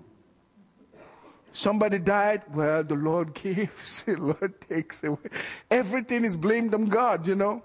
Somebody 1.53 1.99
died, 1.99 2.45
well, 2.55 2.83
the 2.83 2.95
Lord 2.95 3.35
gives, 3.43 4.05
the 4.05 4.17
Lord 4.17 4.55
takes 4.71 5.05
away. 5.05 5.29
Everything 5.71 6.25
is 6.25 6.35
blamed 6.35 6.73
on 6.73 6.87
God, 6.87 7.29
you 7.29 7.35
know. 7.35 7.63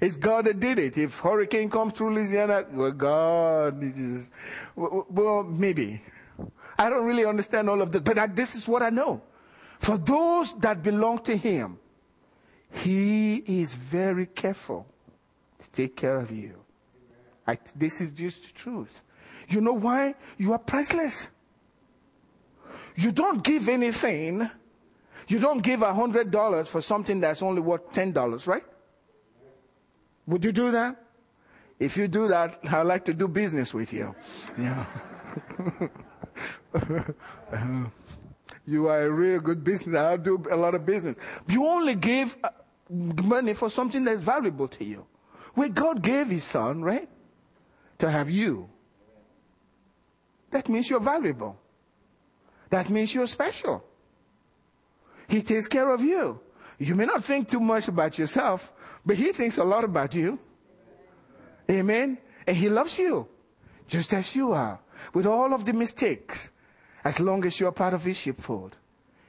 It's 0.00 0.16
God 0.16 0.46
that 0.46 0.58
did 0.58 0.78
it. 0.78 0.96
If 0.96 1.18
hurricane 1.18 1.68
comes 1.68 1.92
through 1.92 2.14
Louisiana, 2.14 2.64
well, 2.72 2.90
God, 2.90 3.82
is, 3.82 4.30
well, 4.74 5.44
maybe. 5.44 6.02
I 6.78 6.88
don't 6.88 7.04
really 7.04 7.26
understand 7.26 7.68
all 7.68 7.82
of 7.82 7.92
that, 7.92 8.04
but 8.04 8.18
I, 8.18 8.26
this 8.26 8.54
is 8.54 8.66
what 8.66 8.82
I 8.82 8.88
know. 8.88 9.20
For 9.78 9.98
those 9.98 10.54
that 10.60 10.82
belong 10.82 11.18
to 11.24 11.36
Him, 11.36 11.78
He 12.72 13.36
is 13.46 13.74
very 13.74 14.26
careful 14.26 14.86
to 15.58 15.68
take 15.70 15.96
care 15.96 16.16
of 16.16 16.30
you. 16.30 16.54
I, 17.46 17.58
this 17.76 18.00
is 18.00 18.10
just 18.10 18.42
the 18.42 18.52
truth. 18.52 19.02
You 19.48 19.60
know 19.60 19.74
why? 19.74 20.14
You 20.38 20.52
are 20.52 20.58
priceless. 20.58 21.28
You 22.96 23.12
don't 23.12 23.42
give 23.42 23.68
anything. 23.68 24.48
You 25.28 25.38
don't 25.38 25.62
give 25.62 25.82
a 25.82 25.92
hundred 25.92 26.30
dollars 26.30 26.68
for 26.68 26.80
something 26.80 27.20
that's 27.20 27.42
only 27.42 27.60
worth 27.60 27.92
ten 27.92 28.12
dollars, 28.12 28.46
right? 28.46 28.64
Would 30.26 30.44
you 30.44 30.52
do 30.52 30.70
that? 30.70 30.96
If 31.78 31.96
you 31.96 32.08
do 32.08 32.28
that, 32.28 32.60
I'd 32.70 32.82
like 32.82 33.04
to 33.06 33.14
do 33.14 33.26
business 33.26 33.72
with 33.72 33.92
you. 33.92 34.14
Yeah. 34.58 34.84
you 38.66 38.88
are 38.88 39.06
a 39.06 39.10
real 39.10 39.40
good 39.40 39.64
business. 39.64 39.96
I'll 39.96 40.18
do 40.18 40.42
a 40.50 40.56
lot 40.56 40.74
of 40.74 40.84
business. 40.84 41.16
You 41.48 41.66
only 41.66 41.94
give 41.94 42.36
uh, 42.44 42.50
money 42.90 43.54
for 43.54 43.70
something 43.70 44.04
that's 44.04 44.20
valuable 44.20 44.68
to 44.68 44.84
you. 44.84 45.06
Where 45.54 45.70
God 45.70 46.02
gave 46.02 46.28
His 46.28 46.44
Son, 46.44 46.82
right? 46.82 47.08
To 47.98 48.10
have 48.10 48.28
you. 48.28 48.68
That 50.50 50.68
means 50.68 50.90
you're 50.90 51.00
valuable. 51.00 51.58
That 52.70 52.90
means 52.90 53.14
you're 53.14 53.26
special. 53.26 53.84
He 55.28 55.42
takes 55.42 55.66
care 55.66 55.88
of 55.88 56.02
you. 56.02 56.40
You 56.78 56.94
may 56.94 57.04
not 57.04 57.22
think 57.24 57.48
too 57.48 57.60
much 57.60 57.88
about 57.88 58.18
yourself, 58.18 58.72
but 59.04 59.16
He 59.16 59.32
thinks 59.32 59.58
a 59.58 59.64
lot 59.64 59.84
about 59.84 60.14
you. 60.14 60.38
Amen. 61.70 62.18
And 62.46 62.56
He 62.56 62.68
loves 62.68 62.98
you 62.98 63.28
just 63.86 64.12
as 64.12 64.34
you 64.34 64.52
are 64.52 64.80
with 65.14 65.26
all 65.26 65.52
of 65.52 65.64
the 65.64 65.72
mistakes 65.72 66.50
as 67.04 67.20
long 67.20 67.44
as 67.44 67.58
you're 67.58 67.72
part 67.72 67.94
of 67.94 68.04
His 68.04 68.16
sheepfold. 68.16 68.76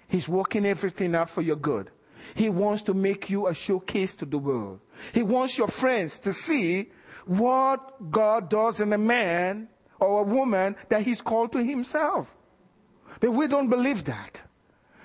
He's 0.08 0.28
working 0.28 0.66
everything 0.66 1.16
out 1.16 1.30
for 1.30 1.42
your 1.42 1.56
good. 1.56 1.90
He 2.36 2.50
wants 2.50 2.82
to 2.84 2.94
make 2.94 3.30
you 3.30 3.48
a 3.48 3.54
showcase 3.54 4.14
to 4.16 4.26
the 4.26 4.38
world. 4.38 4.80
He 5.14 5.24
wants 5.24 5.58
your 5.58 5.68
friends 5.68 6.20
to 6.20 6.34
see 6.34 6.92
what 7.26 8.12
God 8.12 8.50
does 8.50 8.82
in 8.82 8.92
a 8.94 8.98
man 8.98 9.70
or 10.00 10.22
a 10.22 10.24
woman 10.24 10.76
that 10.90 11.04
He's 11.04 11.22
called 11.22 11.52
to 11.54 11.64
Himself. 11.64 12.28
But 13.20 13.32
we 13.32 13.48
don't 13.48 13.70
believe 13.70 14.04
that. 14.06 14.42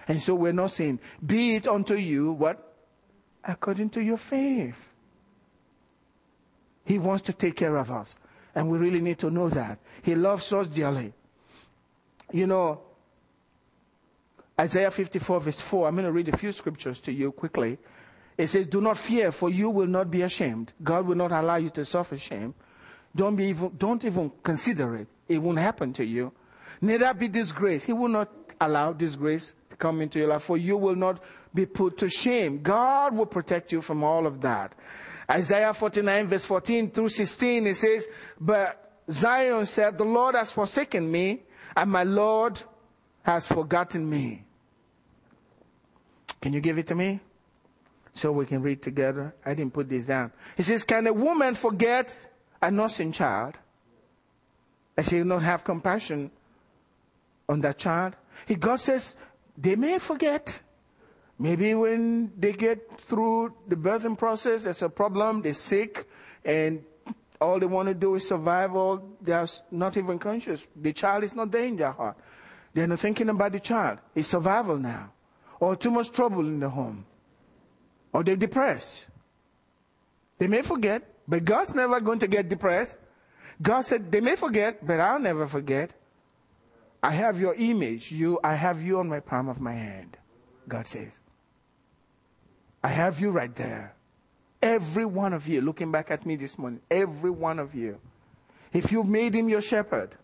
And 0.08 0.22
so 0.22 0.34
we're 0.34 0.52
not 0.52 0.70
saying, 0.70 1.00
be 1.24 1.56
it 1.56 1.66
unto 1.66 1.96
you 1.96 2.32
what? 2.32 2.65
According 3.46 3.90
to 3.90 4.02
your 4.02 4.16
faith. 4.16 4.88
He 6.84 6.98
wants 6.98 7.22
to 7.24 7.32
take 7.32 7.56
care 7.56 7.76
of 7.76 7.90
us. 7.90 8.16
And 8.54 8.68
we 8.70 8.78
really 8.78 9.00
need 9.00 9.18
to 9.20 9.30
know 9.30 9.48
that. 9.50 9.78
He 10.02 10.14
loves 10.14 10.52
us 10.52 10.66
dearly. 10.66 11.12
You 12.32 12.46
know, 12.46 12.80
Isaiah 14.58 14.90
54 14.90 15.40
verse 15.40 15.60
4, 15.60 15.88
I'm 15.88 15.94
going 15.94 16.06
to 16.06 16.12
read 16.12 16.28
a 16.28 16.36
few 16.36 16.52
scriptures 16.52 16.98
to 17.00 17.12
you 17.12 17.30
quickly. 17.32 17.78
It 18.38 18.48
says, 18.48 18.66
do 18.66 18.80
not 18.80 18.98
fear, 18.98 19.32
for 19.32 19.48
you 19.50 19.70
will 19.70 19.86
not 19.86 20.10
be 20.10 20.22
ashamed. 20.22 20.72
God 20.82 21.06
will 21.06 21.16
not 21.16 21.32
allow 21.32 21.56
you 21.56 21.70
to 21.70 21.84
suffer 21.84 22.18
shame. 22.18 22.54
Don't 23.14 23.36
be 23.36 23.46
even, 23.46 23.72
don't 23.78 24.04
even 24.04 24.30
consider 24.42 24.96
it. 24.96 25.08
It 25.28 25.38
won't 25.38 25.58
happen 25.58 25.92
to 25.94 26.04
you. 26.04 26.32
Neither 26.80 27.14
be 27.14 27.28
disgraced. 27.28 27.86
He 27.86 27.92
will 27.92 28.08
not 28.08 28.30
allow 28.60 28.92
disgrace 28.92 29.54
to 29.70 29.76
come 29.76 30.00
into 30.00 30.18
your 30.18 30.28
life, 30.28 30.42
for 30.42 30.58
you 30.58 30.76
will 30.76 30.94
not 30.94 31.22
be 31.56 31.66
put 31.66 31.98
to 31.98 32.08
shame. 32.08 32.62
God 32.62 33.16
will 33.16 33.26
protect 33.26 33.72
you 33.72 33.82
from 33.82 34.04
all 34.04 34.26
of 34.26 34.40
that. 34.42 34.74
Isaiah 35.28 35.72
49 35.72 36.28
verse 36.28 36.44
14 36.44 36.90
through 36.90 37.08
16, 37.08 37.66
it 37.66 37.74
says, 37.74 38.08
but 38.40 39.00
Zion 39.10 39.66
said, 39.66 39.98
the 39.98 40.04
Lord 40.04 40.36
has 40.36 40.52
forsaken 40.52 41.10
me 41.10 41.42
and 41.74 41.90
my 41.90 42.04
Lord 42.04 42.62
has 43.24 43.46
forgotten 43.46 44.08
me. 44.08 44.44
Can 46.40 46.52
you 46.52 46.60
give 46.60 46.78
it 46.78 46.86
to 46.88 46.94
me? 46.94 47.20
So 48.14 48.30
we 48.30 48.46
can 48.46 48.62
read 48.62 48.82
together. 48.82 49.34
I 49.44 49.54
didn't 49.54 49.74
put 49.74 49.88
this 49.88 50.04
down. 50.04 50.32
He 50.56 50.62
says, 50.62 50.84
can 50.84 51.06
a 51.06 51.12
woman 51.12 51.54
forget 51.54 52.16
a 52.62 52.70
nursing 52.70 53.12
child? 53.12 53.54
And 54.96 55.04
she 55.04 55.16
will 55.18 55.26
not 55.26 55.42
have 55.42 55.64
compassion 55.64 56.30
on 57.48 57.60
that 57.62 57.78
child. 57.78 58.14
He, 58.46 58.54
God 58.54 58.76
says 58.76 59.16
they 59.58 59.76
may 59.76 59.98
forget. 59.98 60.60
Maybe 61.38 61.74
when 61.74 62.32
they 62.38 62.52
get 62.52 62.98
through 63.00 63.54
the 63.68 63.76
birthing 63.76 64.16
process, 64.16 64.62
there's 64.62 64.82
a 64.82 64.88
problem, 64.88 65.42
they're 65.42 65.52
sick, 65.52 66.08
and 66.44 66.82
all 67.40 67.60
they 67.60 67.66
want 67.66 67.88
to 67.88 67.94
do 67.94 68.14
is 68.14 68.26
survival. 68.26 69.16
They're 69.20 69.46
not 69.70 69.96
even 69.96 70.18
conscious. 70.18 70.66
The 70.74 70.92
child 70.92 71.24
is 71.24 71.34
not 71.34 71.50
there 71.50 71.64
in 71.64 71.76
their 71.76 71.92
heart. 71.92 72.16
They're 72.72 72.86
not 72.86 73.00
thinking 73.00 73.28
about 73.28 73.52
the 73.52 73.60
child. 73.60 73.98
It's 74.14 74.28
survival 74.28 74.78
now. 74.78 75.12
Or 75.60 75.76
too 75.76 75.90
much 75.90 76.10
trouble 76.12 76.40
in 76.40 76.60
the 76.60 76.68
home. 76.68 77.04
Or 78.12 78.22
they're 78.24 78.36
depressed. 78.36 79.06
They 80.38 80.48
may 80.48 80.62
forget, 80.62 81.02
but 81.28 81.44
God's 81.44 81.74
never 81.74 82.00
going 82.00 82.18
to 82.20 82.28
get 82.28 82.48
depressed. 82.48 82.98
God 83.60 83.82
said, 83.82 84.12
they 84.12 84.20
may 84.20 84.36
forget, 84.36 84.86
but 84.86 85.00
I'll 85.00 85.18
never 85.18 85.46
forget. 85.46 85.90
I 87.02 87.10
have 87.10 87.40
your 87.40 87.54
image. 87.54 88.12
You, 88.12 88.38
I 88.42 88.54
have 88.54 88.82
you 88.82 88.98
on 88.98 89.08
my 89.08 89.20
palm 89.20 89.48
of 89.48 89.60
my 89.60 89.72
hand. 89.72 90.16
God 90.68 90.86
says. 90.86 91.20
I 92.86 92.90
have 92.90 93.18
you 93.18 93.30
right 93.30 93.52
there. 93.56 93.96
Every 94.62 95.04
one 95.04 95.32
of 95.32 95.48
you, 95.48 95.60
looking 95.60 95.90
back 95.90 96.12
at 96.12 96.24
me 96.24 96.36
this 96.36 96.56
morning, 96.56 96.80
every 96.88 97.30
one 97.30 97.58
of 97.58 97.74
you. 97.74 97.98
If 98.72 98.92
you've 98.92 99.08
made 99.08 99.34
him 99.34 99.48
your 99.48 99.60
shepherd, 99.60 100.14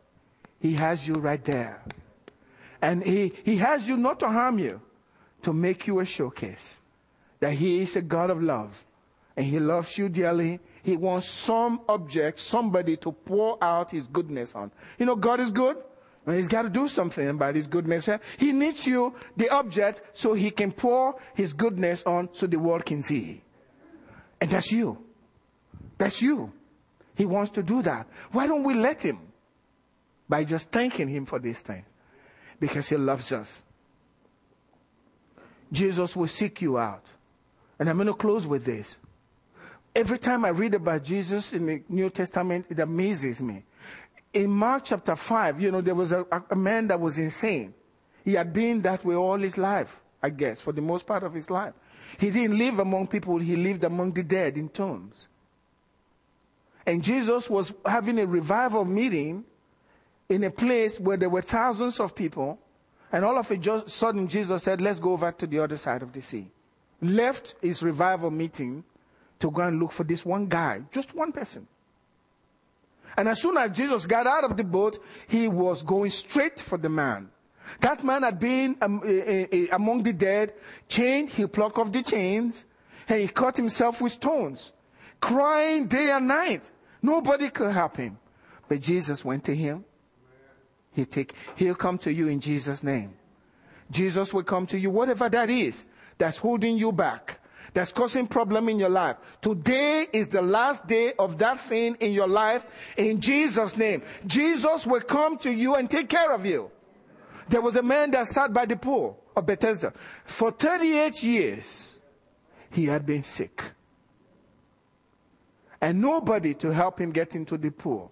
he 0.60 0.74
has 0.74 1.04
you 1.04 1.14
right 1.14 1.42
there. 1.42 1.82
And 2.80 3.02
he, 3.02 3.32
he 3.42 3.56
has 3.56 3.88
you 3.88 3.96
not 3.96 4.20
to 4.20 4.28
harm 4.28 4.60
you, 4.60 4.80
to 5.42 5.52
make 5.52 5.88
you 5.88 5.98
a 5.98 6.04
showcase 6.04 6.80
that 7.40 7.54
he 7.54 7.80
is 7.80 7.96
a 7.96 8.00
God 8.00 8.30
of 8.30 8.40
love. 8.40 8.84
And 9.36 9.44
he 9.44 9.58
loves 9.58 9.98
you 9.98 10.08
dearly. 10.08 10.60
He 10.84 10.96
wants 10.96 11.28
some 11.28 11.80
object, 11.88 12.38
somebody 12.38 12.96
to 12.98 13.10
pour 13.10 13.58
out 13.60 13.90
his 13.90 14.06
goodness 14.06 14.54
on. 14.54 14.70
You 15.00 15.06
know, 15.06 15.16
God 15.16 15.40
is 15.40 15.50
good. 15.50 15.78
He's 16.26 16.48
got 16.48 16.62
to 16.62 16.68
do 16.68 16.86
something 16.86 17.28
about 17.28 17.56
his 17.56 17.66
goodness. 17.66 18.08
He 18.38 18.52
needs 18.52 18.86
you, 18.86 19.14
the 19.36 19.48
object, 19.50 20.02
so 20.14 20.34
he 20.34 20.50
can 20.52 20.70
pour 20.70 21.16
his 21.34 21.52
goodness 21.52 22.04
on 22.04 22.28
so 22.32 22.46
the 22.46 22.58
world 22.58 22.86
can 22.86 23.02
see. 23.02 23.42
And 24.40 24.50
that's 24.50 24.70
you. 24.70 24.98
That's 25.98 26.22
you. 26.22 26.52
He 27.16 27.26
wants 27.26 27.50
to 27.52 27.62
do 27.62 27.82
that. 27.82 28.06
Why 28.30 28.46
don't 28.46 28.62
we 28.62 28.74
let 28.74 29.02
him? 29.02 29.18
By 30.28 30.44
just 30.44 30.70
thanking 30.70 31.08
him 31.08 31.26
for 31.26 31.40
these 31.40 31.60
things. 31.60 31.84
Because 32.60 32.88
he 32.88 32.96
loves 32.96 33.32
us. 33.32 33.64
Jesus 35.72 36.14
will 36.14 36.28
seek 36.28 36.62
you 36.62 36.78
out. 36.78 37.04
And 37.78 37.90
I'm 37.90 37.96
going 37.96 38.06
to 38.06 38.14
close 38.14 38.46
with 38.46 38.64
this. 38.64 38.96
Every 39.94 40.18
time 40.18 40.44
I 40.44 40.50
read 40.50 40.74
about 40.74 41.02
Jesus 41.02 41.52
in 41.52 41.66
the 41.66 41.82
New 41.88 42.10
Testament, 42.10 42.66
it 42.70 42.78
amazes 42.78 43.42
me 43.42 43.64
in 44.32 44.50
Mark 44.50 44.84
chapter 44.84 45.14
5, 45.14 45.60
you 45.60 45.70
know, 45.70 45.80
there 45.80 45.94
was 45.94 46.12
a, 46.12 46.26
a, 46.50 46.56
man 46.56 46.88
that 46.88 46.98
was 46.98 47.18
insane. 47.18 47.74
He 48.24 48.34
had 48.34 48.52
been 48.52 48.82
that 48.82 49.04
way 49.04 49.14
all 49.14 49.38
his 49.38 49.58
life, 49.58 50.00
I 50.22 50.30
guess, 50.30 50.60
for 50.60 50.72
the 50.72 50.80
most 50.80 51.06
part 51.06 51.22
of 51.22 51.34
his 51.34 51.50
life. 51.50 51.74
He 52.18 52.30
didn't 52.30 52.56
live 52.56 52.78
among 52.78 53.08
people, 53.08 53.38
he 53.38 53.56
lived 53.56 53.84
among 53.84 54.12
the 54.12 54.22
dead 54.22 54.56
in 54.56 54.68
tombs. 54.68 55.28
And 56.86 57.02
Jesus 57.02 57.48
was 57.48 57.72
having 57.86 58.18
a 58.18 58.26
revival 58.26 58.84
meeting 58.84 59.44
in 60.28 60.44
a 60.44 60.50
place 60.50 60.98
where 60.98 61.16
there 61.16 61.30
were 61.30 61.42
thousands 61.42 62.00
of 62.00 62.14
people. 62.14 62.58
And 63.12 63.24
all 63.24 63.38
of 63.38 63.50
a 63.50 63.88
sudden, 63.88 64.26
Jesus 64.26 64.62
said, 64.62 64.80
Let's 64.80 64.98
go 64.98 65.12
over 65.12 65.30
to 65.32 65.46
the 65.46 65.58
other 65.60 65.76
side 65.76 66.02
of 66.02 66.12
the 66.12 66.22
sea. 66.22 66.50
Left 67.00 67.54
his 67.60 67.82
revival 67.82 68.30
meeting 68.30 68.84
to 69.38 69.50
go 69.50 69.62
and 69.62 69.78
look 69.78 69.92
for 69.92 70.04
this 70.04 70.24
one 70.24 70.46
guy, 70.46 70.82
just 70.90 71.14
one 71.14 71.32
person. 71.32 71.66
And 73.16 73.28
as 73.28 73.40
soon 73.40 73.56
as 73.56 73.70
Jesus 73.70 74.06
got 74.06 74.26
out 74.26 74.44
of 74.44 74.56
the 74.56 74.64
boat, 74.64 74.98
he 75.28 75.48
was 75.48 75.82
going 75.82 76.10
straight 76.10 76.60
for 76.60 76.78
the 76.78 76.88
man. 76.88 77.30
That 77.80 78.04
man 78.04 78.22
had 78.22 78.38
been 78.38 78.76
um, 78.80 79.02
eh, 79.04 79.22
eh, 79.24 79.46
eh, 79.52 79.66
among 79.72 80.02
the 80.02 80.12
dead, 80.12 80.54
chained, 80.88 81.30
he 81.30 81.46
plucked 81.46 81.78
off 81.78 81.92
the 81.92 82.02
chains, 82.02 82.66
and 83.08 83.20
he 83.20 83.28
cut 83.28 83.56
himself 83.56 84.00
with 84.00 84.12
stones, 84.12 84.72
crying 85.20 85.86
day 85.86 86.10
and 86.10 86.28
night. 86.28 86.70
Nobody 87.00 87.50
could 87.50 87.72
help 87.72 87.96
him. 87.96 88.18
But 88.68 88.80
Jesus 88.80 89.24
went 89.24 89.44
to 89.44 89.54
him. 89.54 89.84
He 90.92 91.04
take, 91.04 91.34
he'll 91.56 91.74
come 91.74 91.98
to 91.98 92.12
you 92.12 92.28
in 92.28 92.40
Jesus' 92.40 92.82
name. 92.82 93.14
Jesus 93.90 94.32
will 94.32 94.42
come 94.42 94.66
to 94.66 94.78
you, 94.78 94.90
whatever 94.90 95.28
that 95.28 95.50
is 95.50 95.86
that's 96.18 96.36
holding 96.36 96.76
you 96.76 96.92
back 96.92 97.40
that's 97.74 97.92
causing 97.92 98.26
problem 98.26 98.68
in 98.68 98.78
your 98.78 98.90
life. 98.90 99.16
Today 99.40 100.06
is 100.12 100.28
the 100.28 100.42
last 100.42 100.86
day 100.86 101.14
of 101.18 101.38
that 101.38 101.58
thing 101.58 101.96
in 102.00 102.12
your 102.12 102.28
life 102.28 102.66
in 102.96 103.20
Jesus 103.20 103.76
name. 103.76 104.02
Jesus 104.26 104.86
will 104.86 105.00
come 105.00 105.38
to 105.38 105.50
you 105.50 105.74
and 105.74 105.90
take 105.90 106.08
care 106.08 106.32
of 106.32 106.44
you. 106.44 106.70
There 107.48 107.60
was 107.60 107.76
a 107.76 107.82
man 107.82 108.10
that 108.12 108.26
sat 108.26 108.52
by 108.52 108.66
the 108.66 108.76
pool 108.76 109.18
of 109.34 109.46
Bethesda. 109.46 109.92
For 110.24 110.50
38 110.50 111.22
years, 111.22 111.94
he 112.70 112.86
had 112.86 113.04
been 113.06 113.24
sick. 113.24 113.62
and 115.82 116.00
nobody 116.00 116.54
to 116.54 116.70
help 116.70 117.00
him 117.00 117.10
get 117.10 117.34
into 117.34 117.58
the 117.58 117.70
pool. 117.70 118.10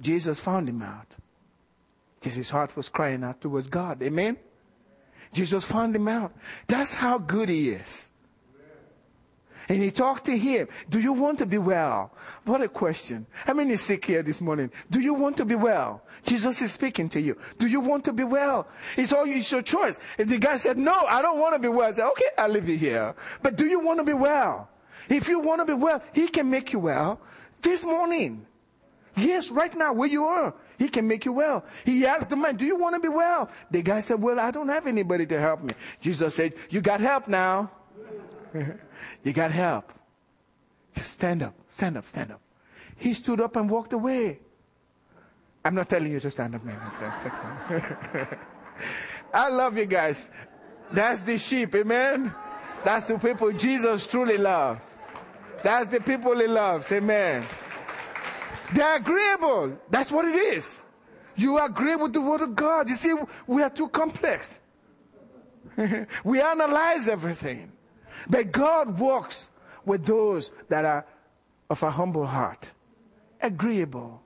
Jesus 0.00 0.40
found 0.40 0.68
him 0.68 0.82
out 0.82 1.14
because 2.18 2.34
his 2.34 2.48
heart 2.48 2.74
was 2.74 2.88
crying 2.88 3.22
out 3.22 3.40
towards 3.40 3.68
God. 3.68 4.02
Amen? 4.02 4.38
Jesus 5.32 5.64
found 5.64 5.94
him 5.94 6.08
out. 6.08 6.32
That's 6.66 6.94
how 6.94 7.18
good 7.18 7.48
he 7.48 7.70
is. 7.70 8.08
And 9.68 9.80
he 9.80 9.92
talked 9.92 10.24
to 10.24 10.36
him. 10.36 10.66
Do 10.88 10.98
you 10.98 11.12
want 11.12 11.38
to 11.38 11.46
be 11.46 11.58
well? 11.58 12.12
What 12.44 12.60
a 12.60 12.68
question. 12.68 13.26
How 13.46 13.54
many 13.54 13.76
sick 13.76 14.04
here 14.04 14.22
this 14.24 14.40
morning? 14.40 14.72
Do 14.90 14.98
you 14.98 15.14
want 15.14 15.36
to 15.36 15.44
be 15.44 15.54
well? 15.54 16.02
Jesus 16.26 16.60
is 16.60 16.72
speaking 16.72 17.08
to 17.10 17.20
you. 17.20 17.36
Do 17.58 17.68
you 17.68 17.78
want 17.78 18.04
to 18.06 18.12
be 18.12 18.24
well? 18.24 18.66
It's 18.96 19.12
all 19.12 19.30
it's 19.30 19.52
your 19.52 19.62
choice. 19.62 20.00
If 20.18 20.26
the 20.26 20.38
guy 20.38 20.56
said, 20.56 20.76
no, 20.76 20.92
I 20.92 21.22
don't 21.22 21.38
want 21.38 21.54
to 21.54 21.60
be 21.60 21.68
well, 21.68 21.88
I 21.88 21.92
said, 21.92 22.08
okay, 22.08 22.30
I'll 22.36 22.48
leave 22.48 22.68
you 22.68 22.76
here. 22.76 23.14
But 23.42 23.54
do 23.54 23.66
you 23.66 23.78
want 23.78 24.00
to 24.00 24.04
be 24.04 24.12
well? 24.12 24.68
If 25.08 25.28
you 25.28 25.38
want 25.38 25.60
to 25.60 25.64
be 25.64 25.74
well, 25.74 26.02
he 26.12 26.26
can 26.26 26.50
make 26.50 26.72
you 26.72 26.80
well 26.80 27.20
this 27.62 27.84
morning. 27.84 28.44
Yes, 29.16 29.50
right 29.50 29.74
now 29.76 29.92
where 29.92 30.08
you 30.08 30.24
are. 30.24 30.52
He 30.80 30.88
can 30.88 31.06
make 31.06 31.26
you 31.26 31.34
well. 31.34 31.62
He 31.84 32.06
asked 32.06 32.30
the 32.30 32.36
man, 32.36 32.56
do 32.56 32.64
you 32.64 32.74
want 32.74 32.94
to 32.94 33.02
be 33.02 33.08
well? 33.08 33.50
The 33.70 33.82
guy 33.82 34.00
said, 34.00 34.22
well, 34.22 34.40
I 34.40 34.50
don't 34.50 34.70
have 34.70 34.86
anybody 34.86 35.26
to 35.26 35.38
help 35.38 35.62
me. 35.62 35.74
Jesus 36.00 36.34
said, 36.34 36.54
you 36.70 36.80
got 36.80 37.00
help 37.02 37.28
now. 37.28 37.70
you 39.22 39.34
got 39.34 39.52
help. 39.52 39.92
Just 40.94 41.12
stand 41.12 41.42
up, 41.42 41.54
stand 41.74 41.98
up, 41.98 42.08
stand 42.08 42.32
up. 42.32 42.40
He 42.96 43.12
stood 43.12 43.42
up 43.42 43.56
and 43.56 43.68
walked 43.68 43.92
away. 43.92 44.40
I'm 45.66 45.74
not 45.74 45.90
telling 45.90 46.10
you 46.10 46.20
to 46.20 46.30
stand 46.30 46.54
up, 46.54 46.64
man. 46.64 46.80
I 49.34 49.50
love 49.50 49.76
you 49.76 49.84
guys. 49.84 50.30
That's 50.92 51.20
the 51.20 51.36
sheep, 51.36 51.74
amen? 51.74 52.34
That's 52.86 53.04
the 53.04 53.18
people 53.18 53.52
Jesus 53.52 54.06
truly 54.06 54.38
loves. 54.38 54.96
That's 55.62 55.90
the 55.90 56.00
people 56.00 56.38
he 56.38 56.46
loves, 56.46 56.90
amen. 56.90 57.44
They're 58.74 58.96
agreeable. 58.96 59.78
That's 59.90 60.10
what 60.10 60.24
it 60.24 60.34
is. 60.34 60.82
You 61.36 61.58
agree 61.58 61.96
with 61.96 62.12
the 62.12 62.20
word 62.20 62.42
of 62.42 62.54
God. 62.54 62.88
You 62.88 62.94
see, 62.94 63.14
we 63.46 63.62
are 63.62 63.70
too 63.70 63.88
complex. 63.88 64.58
we 66.24 66.40
analyze 66.40 67.08
everything. 67.08 67.72
But 68.28 68.52
God 68.52 68.98
walks 68.98 69.50
with 69.84 70.04
those 70.04 70.50
that 70.68 70.84
are 70.84 71.06
of 71.68 71.82
a 71.82 71.90
humble 71.90 72.26
heart, 72.26 72.66
agreeable. 73.40 74.20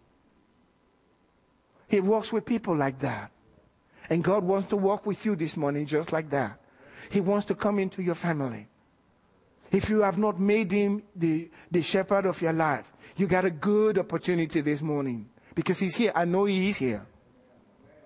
He 1.88 2.00
walks 2.00 2.32
with 2.32 2.44
people 2.44 2.74
like 2.74 2.98
that. 3.00 3.30
And 4.10 4.24
God 4.24 4.42
wants 4.42 4.68
to 4.68 4.76
walk 4.76 5.06
with 5.06 5.24
you 5.24 5.36
this 5.36 5.56
morning 5.56 5.86
just 5.86 6.12
like 6.12 6.30
that. 6.30 6.58
He 7.10 7.20
wants 7.20 7.46
to 7.46 7.54
come 7.54 7.78
into 7.78 8.02
your 8.02 8.14
family. 8.14 8.66
If 9.70 9.90
you 9.90 10.02
have 10.02 10.18
not 10.18 10.40
made 10.40 10.70
him 10.70 11.02
the, 11.16 11.50
the 11.70 11.82
shepherd 11.82 12.26
of 12.26 12.40
your 12.40 12.52
life, 12.52 12.92
you 13.16 13.26
got 13.26 13.44
a 13.44 13.50
good 13.50 13.98
opportunity 13.98 14.60
this 14.60 14.82
morning 14.82 15.28
because 15.54 15.78
he's 15.78 15.96
here. 15.96 16.12
I 16.14 16.24
know 16.24 16.44
he 16.44 16.68
is 16.68 16.78
here. 16.78 17.06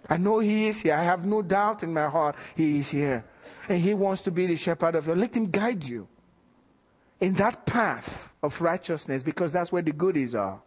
I 0.09 0.17
know 0.17 0.39
he 0.39 0.69
is 0.69 0.81
here. 0.81 0.95
I 0.95 1.03
have 1.03 1.25
no 1.25 1.43
doubt 1.43 1.83
in 1.83 1.93
my 1.93 2.09
heart 2.09 2.37
he 2.55 2.79
is 2.79 2.91
here. 2.91 3.25
And 3.69 3.81
he 3.81 3.95
wants 3.95 4.23
to 4.23 4.31
be 4.31 4.47
the 4.47 4.57
shepherd 4.57 4.95
of 4.95 5.07
your 5.07 5.17
Let 5.17 5.37
him 5.37 5.51
guide 5.51 5.85
you 5.85 6.09
in 7.21 7.35
that 7.35 7.67
path 7.67 8.31
of 8.43 8.61
righteousness 8.61 9.23
because 9.23 9.53
that's 9.53 9.73
where 9.73 9.83
the 9.83 9.93
goodies 9.93 10.35
are. 10.35 10.61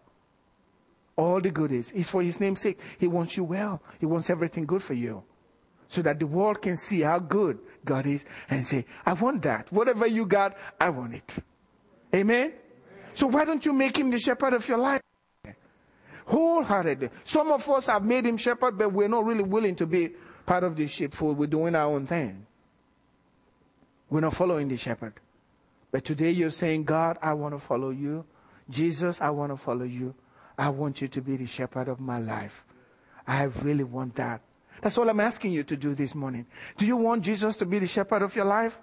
All 1.15 1.41
the 1.41 1.49
goodies. 1.51 1.91
It's 1.95 2.10
for 2.10 2.21
his 2.21 2.39
name's 2.39 2.62
sake. 2.62 2.80
He 2.97 3.08
wants 3.08 3.38
you 3.38 3.43
well. 3.43 3.82
He 3.99 4.06
wants 4.06 4.30
everything 4.30 4.65
good 4.65 4.84
for 4.84 4.93
you. 4.93 5.23
So 5.88 6.01
that 6.04 6.19
the 6.19 6.27
world 6.27 6.62
can 6.62 6.77
see 6.77 7.01
how 7.01 7.19
good 7.19 7.60
God 7.84 8.06
is 8.06 8.25
and 8.49 8.65
say, 8.65 8.86
I 9.06 9.13
want 9.13 9.41
that. 9.43 9.71
Whatever 9.73 10.08
you 10.08 10.25
got, 10.25 10.56
I 10.80 10.89
want 10.89 11.15
it. 11.15 11.38
Amen? 12.15 12.54
So 13.13 13.28
why 13.28 13.45
don't 13.45 13.65
you 13.65 13.74
make 13.74 13.97
him 13.97 14.10
the 14.10 14.19
shepherd 14.19 14.54
of 14.54 14.67
your 14.67 14.78
life? 14.78 15.02
Wholeheartedly. 16.26 17.10
Some 17.26 17.52
of 17.52 17.67
us 17.69 17.88
have 17.88 18.04
made 18.04 18.26
him 18.26 18.38
shepherd, 18.38 18.78
but 18.78 18.93
we're 18.93 19.08
not 19.08 19.26
really 19.26 19.43
willing 19.43 19.76
to 19.76 19.86
be 19.86 20.12
part 20.45 20.63
of 20.63 20.76
the 20.76 20.88
sheepfold. 20.88 21.38
We're 21.38 21.47
doing 21.47 21.76
our 21.76 21.93
own 21.93 22.08
thing. 22.08 22.45
We're 24.10 24.21
not 24.21 24.34
following 24.34 24.67
the 24.67 24.78
shepherd. 24.78 25.13
But 25.91 26.06
today 26.06 26.32
you're 26.32 26.50
saying, 26.50 26.86
God, 26.86 27.17
I 27.21 27.34
want 27.34 27.54
to 27.54 27.60
follow 27.60 27.89
you. 27.89 28.26
Jesus, 28.69 29.19
I 29.19 29.30
want 29.30 29.52
to 29.52 29.58
follow 29.58 29.84
you. 29.84 30.15
I 30.58 30.69
want 30.69 31.02
you 31.02 31.08
to 31.10 31.21
be 31.21 31.38
the 31.38 31.47
shepherd 31.47 31.88
of 31.88 32.00
my 32.00 32.19
life. 32.19 32.63
I 33.28 33.43
really 33.43 33.84
want 33.84 34.15
that. 34.15 34.41
That's 34.82 34.97
all 34.97 35.10
I'm 35.10 35.19
asking 35.19 35.52
you 35.52 35.63
to 35.63 35.76
do 35.76 35.93
this 35.95 36.15
morning. 36.15 36.45
Do 36.78 36.86
you 36.86 36.97
want 36.97 37.24
Jesus 37.24 37.56
to 37.58 37.65
be 37.65 37.80
the 37.80 37.88
shepherd 37.88 38.21
of 38.21 38.36
your 38.36 38.45
life? 38.45 38.80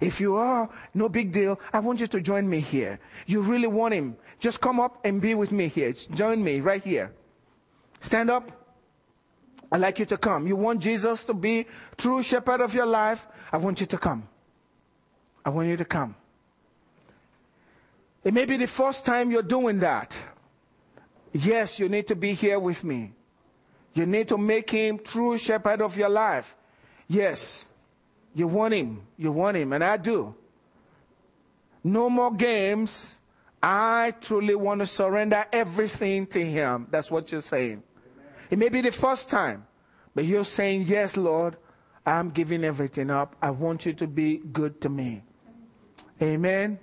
If 0.00 0.20
you 0.20 0.36
are, 0.36 0.68
no 0.94 1.08
big 1.08 1.32
deal. 1.32 1.60
I 1.72 1.80
want 1.80 2.00
you 2.00 2.06
to 2.06 2.20
join 2.20 2.48
me 2.48 2.60
here. 2.60 2.98
You 3.26 3.40
really 3.40 3.66
want 3.66 3.94
him. 3.94 4.16
Just 4.38 4.60
come 4.60 4.80
up 4.80 5.04
and 5.04 5.20
be 5.20 5.34
with 5.34 5.52
me 5.52 5.68
here. 5.68 5.92
Join 5.92 6.42
me 6.42 6.60
right 6.60 6.82
here. 6.82 7.12
Stand 8.00 8.30
up. 8.30 8.50
I'd 9.72 9.80
like 9.80 9.98
you 9.98 10.04
to 10.06 10.16
come. 10.16 10.46
You 10.46 10.56
want 10.56 10.80
Jesus 10.80 11.24
to 11.24 11.34
be 11.34 11.66
true 11.96 12.22
shepherd 12.22 12.60
of 12.60 12.74
your 12.74 12.86
life? 12.86 13.26
I 13.52 13.56
want 13.56 13.80
you 13.80 13.86
to 13.86 13.98
come. 13.98 14.28
I 15.44 15.50
want 15.50 15.68
you 15.68 15.76
to 15.76 15.84
come. 15.84 16.14
It 18.22 18.34
may 18.34 18.44
be 18.44 18.56
the 18.56 18.66
first 18.66 19.06
time 19.06 19.30
you're 19.30 19.42
doing 19.42 19.78
that. 19.80 20.16
Yes, 21.32 21.78
you 21.78 21.88
need 21.88 22.08
to 22.08 22.16
be 22.16 22.32
here 22.32 22.58
with 22.58 22.82
me. 22.82 23.12
You 23.94 24.06
need 24.06 24.28
to 24.28 24.38
make 24.38 24.70
him 24.70 24.98
true 24.98 25.38
shepherd 25.38 25.80
of 25.80 25.96
your 25.96 26.08
life. 26.08 26.56
Yes. 27.08 27.68
You 28.36 28.46
want 28.46 28.74
him. 28.74 29.00
You 29.16 29.32
want 29.32 29.56
him. 29.56 29.72
And 29.72 29.82
I 29.82 29.96
do. 29.96 30.34
No 31.82 32.10
more 32.10 32.34
games. 32.34 33.18
I 33.62 34.12
truly 34.20 34.54
want 34.54 34.80
to 34.80 34.86
surrender 34.86 35.46
everything 35.50 36.26
to 36.26 36.44
him. 36.44 36.86
That's 36.90 37.10
what 37.10 37.32
you're 37.32 37.40
saying. 37.40 37.82
Amen. 37.82 38.34
It 38.50 38.58
may 38.58 38.68
be 38.68 38.82
the 38.82 38.92
first 38.92 39.30
time, 39.30 39.66
but 40.14 40.26
you're 40.26 40.44
saying, 40.44 40.82
Yes, 40.82 41.16
Lord, 41.16 41.56
I'm 42.04 42.28
giving 42.28 42.62
everything 42.62 43.10
up. 43.10 43.36
I 43.40 43.50
want 43.52 43.86
you 43.86 43.94
to 43.94 44.06
be 44.06 44.36
good 44.36 44.82
to 44.82 44.90
me. 44.90 45.22
Amen. 46.20 46.78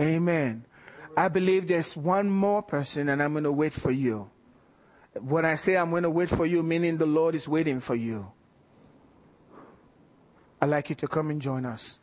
Amen. 0.00 0.64
I 1.16 1.28
believe 1.28 1.68
there's 1.68 1.96
one 1.96 2.28
more 2.28 2.62
person 2.62 3.08
and 3.10 3.22
I'm 3.22 3.30
going 3.30 3.44
to 3.44 3.52
wait 3.52 3.72
for 3.72 3.92
you. 3.92 4.28
When 5.20 5.44
I 5.44 5.54
say 5.54 5.76
I'm 5.76 5.90
going 5.90 6.02
to 6.02 6.10
wait 6.10 6.30
for 6.30 6.46
you, 6.46 6.64
meaning 6.64 6.98
the 6.98 7.06
Lord 7.06 7.36
is 7.36 7.46
waiting 7.46 7.78
for 7.78 7.94
you. 7.94 8.32
I'd 10.64 10.70
like 10.70 10.88
you 10.88 10.94
to 10.96 11.06
come 11.08 11.28
and 11.28 11.42
join 11.42 11.66
us. 11.66 11.98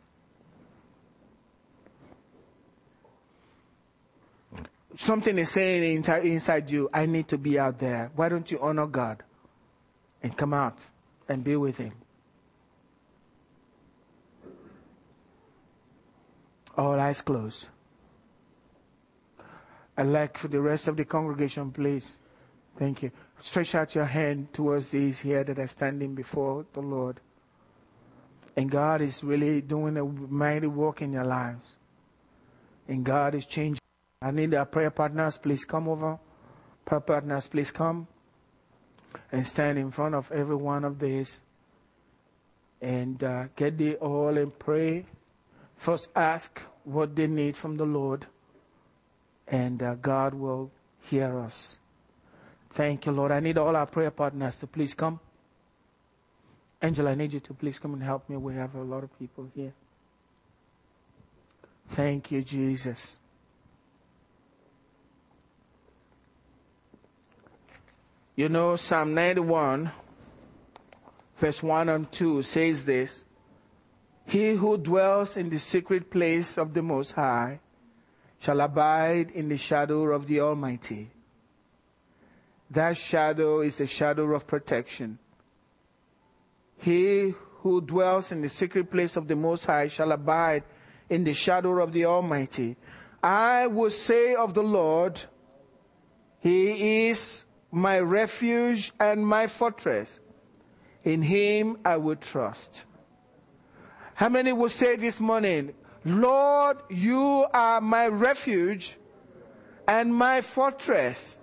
Something 4.96 5.36
is 5.36 5.50
saying 5.50 6.04
inside 6.06 6.70
you, 6.70 6.88
I 6.94 7.06
need 7.06 7.26
to 7.26 7.38
be 7.38 7.58
out 7.58 7.80
there. 7.80 8.12
Why 8.14 8.28
don't 8.28 8.48
you 8.48 8.60
honor 8.60 8.86
God 8.86 9.24
and 10.22 10.36
come 10.36 10.54
out 10.54 10.78
and 11.28 11.42
be 11.42 11.56
with 11.56 11.76
Him? 11.76 11.92
All 16.78 17.00
eyes 17.00 17.20
closed. 17.20 17.66
I'd 19.96 20.06
like 20.06 20.38
for 20.38 20.46
the 20.46 20.60
rest 20.60 20.86
of 20.86 20.96
the 20.96 21.04
congregation, 21.04 21.72
please. 21.72 22.14
Thank 22.78 23.02
you. 23.02 23.10
Stretch 23.40 23.74
out 23.74 23.96
your 23.96 24.04
hand 24.04 24.52
towards 24.54 24.86
these 24.86 25.18
here 25.18 25.42
that 25.42 25.58
are 25.58 25.66
standing 25.66 26.14
before 26.14 26.64
the 26.74 26.80
Lord. 26.80 27.18
And 28.56 28.70
God 28.70 29.00
is 29.00 29.24
really 29.24 29.60
doing 29.60 29.96
a 29.96 30.04
mighty 30.04 30.66
work 30.66 31.00
in 31.00 31.12
your 31.12 31.24
lives. 31.24 31.64
And 32.88 33.04
God 33.04 33.34
is 33.34 33.46
changing. 33.46 33.80
I 34.20 34.30
need 34.30 34.54
our 34.54 34.66
prayer 34.66 34.90
partners, 34.90 35.36
please 35.38 35.64
come 35.64 35.88
over. 35.88 36.18
Prayer 36.84 37.00
partners, 37.00 37.46
please 37.48 37.70
come 37.70 38.06
and 39.30 39.46
stand 39.46 39.78
in 39.78 39.90
front 39.90 40.14
of 40.14 40.30
every 40.32 40.56
one 40.56 40.84
of 40.84 40.98
these 40.98 41.40
and 42.80 43.22
uh, 43.22 43.44
get 43.56 43.78
the 43.78 43.96
oil 44.02 44.36
and 44.36 44.58
pray. 44.58 45.06
First, 45.76 46.08
ask 46.14 46.60
what 46.84 47.14
they 47.14 47.26
need 47.26 47.56
from 47.56 47.76
the 47.76 47.84
Lord, 47.84 48.26
and 49.46 49.82
uh, 49.82 49.94
God 49.94 50.34
will 50.34 50.70
hear 51.00 51.38
us. 51.38 51.78
Thank 52.70 53.06
you, 53.06 53.12
Lord. 53.12 53.32
I 53.32 53.40
need 53.40 53.58
all 53.58 53.76
our 53.76 53.86
prayer 53.86 54.10
partners 54.10 54.56
to 54.56 54.66
please 54.66 54.94
come. 54.94 55.20
Angela, 56.82 57.12
I 57.12 57.14
need 57.14 57.32
you 57.32 57.38
to 57.38 57.54
please 57.54 57.78
come 57.78 57.94
and 57.94 58.02
help 58.02 58.28
me. 58.28 58.36
We 58.36 58.54
have 58.54 58.74
a 58.74 58.82
lot 58.82 59.04
of 59.04 59.16
people 59.16 59.48
here. 59.54 59.72
Thank 61.90 62.32
you, 62.32 62.42
Jesus. 62.42 63.16
You 68.34 68.48
know, 68.48 68.74
Psalm 68.74 69.14
91, 69.14 69.92
verse 71.38 71.62
1 71.62 71.88
and 71.88 72.10
2 72.10 72.42
says 72.42 72.84
this 72.84 73.24
He 74.26 74.54
who 74.54 74.76
dwells 74.76 75.36
in 75.36 75.50
the 75.50 75.60
secret 75.60 76.10
place 76.10 76.58
of 76.58 76.74
the 76.74 76.82
Most 76.82 77.12
High 77.12 77.60
shall 78.40 78.60
abide 78.60 79.30
in 79.30 79.48
the 79.48 79.58
shadow 79.58 80.10
of 80.10 80.26
the 80.26 80.40
Almighty. 80.40 81.10
That 82.70 82.96
shadow 82.96 83.60
is 83.60 83.76
the 83.76 83.86
shadow 83.86 84.34
of 84.34 84.48
protection. 84.48 85.18
He 86.82 87.34
who 87.60 87.80
dwells 87.80 88.32
in 88.32 88.42
the 88.42 88.48
secret 88.48 88.90
place 88.90 89.16
of 89.16 89.28
the 89.28 89.36
Most 89.36 89.66
High 89.66 89.86
shall 89.86 90.10
abide 90.10 90.64
in 91.08 91.22
the 91.22 91.32
shadow 91.32 91.80
of 91.80 91.92
the 91.92 92.06
Almighty. 92.06 92.76
I 93.22 93.68
will 93.68 93.90
say 93.90 94.34
of 94.34 94.54
the 94.54 94.64
Lord, 94.64 95.22
He 96.40 97.06
is 97.08 97.44
my 97.70 98.00
refuge 98.00 98.92
and 98.98 99.24
my 99.24 99.46
fortress. 99.46 100.18
In 101.04 101.22
Him 101.22 101.78
I 101.84 101.98
will 101.98 102.16
trust. 102.16 102.84
How 104.14 104.28
many 104.28 104.52
will 104.52 104.68
say 104.68 104.96
this 104.96 105.20
morning, 105.20 105.74
Lord, 106.04 106.78
you 106.90 107.46
are 107.54 107.80
my 107.80 108.08
refuge 108.08 108.98
and 109.86 110.12
my 110.12 110.40
fortress? 110.40 111.38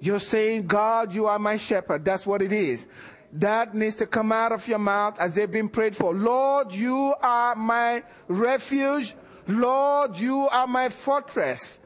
You're 0.00 0.18
saying, 0.18 0.66
God, 0.66 1.12
you 1.12 1.26
are 1.26 1.38
my 1.38 1.58
shepherd. 1.58 2.06
That's 2.06 2.26
what 2.26 2.40
it 2.40 2.54
is. 2.54 2.88
That 3.36 3.74
needs 3.74 3.96
to 3.96 4.06
come 4.06 4.32
out 4.32 4.52
of 4.52 4.66
your 4.66 4.78
mouth 4.78 5.18
as 5.18 5.34
they've 5.34 5.50
been 5.50 5.68
prayed 5.68 5.94
for. 5.94 6.14
Lord, 6.14 6.72
you 6.72 7.14
are 7.20 7.54
my 7.54 8.02
refuge. 8.28 9.14
Lord, 9.46 10.18
you 10.18 10.48
are 10.48 10.66
my 10.66 10.88
fortress. 10.88 11.80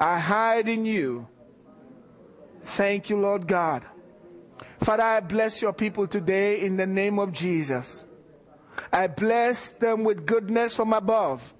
I 0.00 0.18
hide 0.18 0.68
in 0.68 0.86
you. 0.86 1.28
Thank 2.64 3.10
you, 3.10 3.18
Lord 3.18 3.46
God. 3.46 3.84
Father, 4.80 5.02
I 5.02 5.20
bless 5.20 5.60
your 5.60 5.72
people 5.72 6.06
today 6.06 6.60
in 6.60 6.76
the 6.76 6.86
name 6.86 7.18
of 7.18 7.32
Jesus. 7.32 8.04
I 8.92 9.08
bless 9.08 9.74
them 9.74 10.04
with 10.04 10.24
goodness 10.24 10.74
from 10.74 10.92
above. 10.92 11.54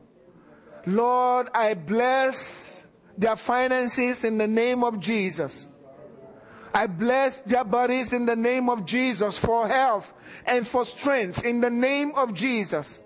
Lord, 0.87 1.49
I 1.55 1.75
bless 1.75 2.87
their 3.19 3.37
finances 3.37 4.25
in 4.25 4.39
the 4.39 4.47
name 4.47 4.85
of 4.85 5.01
Jesus. 5.01 5.69
I 6.75 6.87
bless 6.87 7.41
their 7.41 7.65
bodies 7.65 8.13
in 8.13 8.27
the 8.27 8.37
name 8.37 8.69
of 8.69 8.85
Jesus 8.85 9.39
for 9.39 9.67
health 9.67 10.13
and 10.47 10.67
for 10.67 10.85
strength 10.85 11.45
in 11.45 11.61
the 11.61 11.71
name 11.71 12.13
of 12.15 12.35
Jesus. 12.35 13.03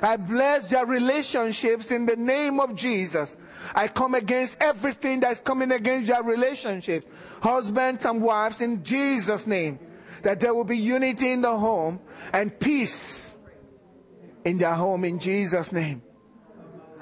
I 0.00 0.16
bless 0.16 0.68
their 0.68 0.86
relationships 0.86 1.90
in 1.90 2.06
the 2.06 2.16
name 2.16 2.60
of 2.60 2.74
Jesus. 2.74 3.36
I 3.74 3.88
come 3.88 4.14
against 4.14 4.62
everything 4.62 5.20
that's 5.20 5.40
coming 5.40 5.72
against 5.72 6.08
their 6.08 6.22
relationship, 6.22 7.10
husbands 7.40 8.04
and 8.04 8.22
wives, 8.22 8.60
in 8.60 8.84
Jesus' 8.84 9.46
name. 9.46 9.78
That 10.22 10.38
there 10.38 10.54
will 10.54 10.64
be 10.64 10.78
unity 10.78 11.32
in 11.32 11.42
the 11.42 11.56
home 11.56 11.98
and 12.32 12.58
peace 12.60 13.36
in 14.44 14.58
their 14.58 14.74
home 14.74 15.04
in 15.04 15.18
Jesus' 15.18 15.72
name. 15.72 16.02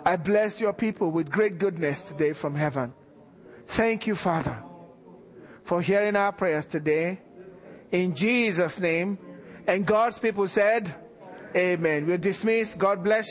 I 0.05 0.17
bless 0.17 0.61
your 0.61 0.73
people 0.73 1.11
with 1.11 1.31
great 1.31 1.59
goodness 1.59 2.01
today 2.01 2.33
from 2.33 2.55
heaven. 2.55 2.95
Thank 3.67 4.07
you, 4.07 4.15
Father 4.15 4.70
for 5.71 5.81
hearing 5.81 6.17
our 6.17 6.33
prayers 6.33 6.67
today. 6.67 7.21
In 7.93 8.13
Jesus' 8.13 8.81
name. 8.81 9.17
And 9.69 9.87
God's 9.87 10.19
people 10.19 10.49
said, 10.49 10.93
Amen. 11.55 12.09
We're 12.09 12.19
dismissed. 12.19 12.77
God 12.77 13.05
bless 13.05 13.29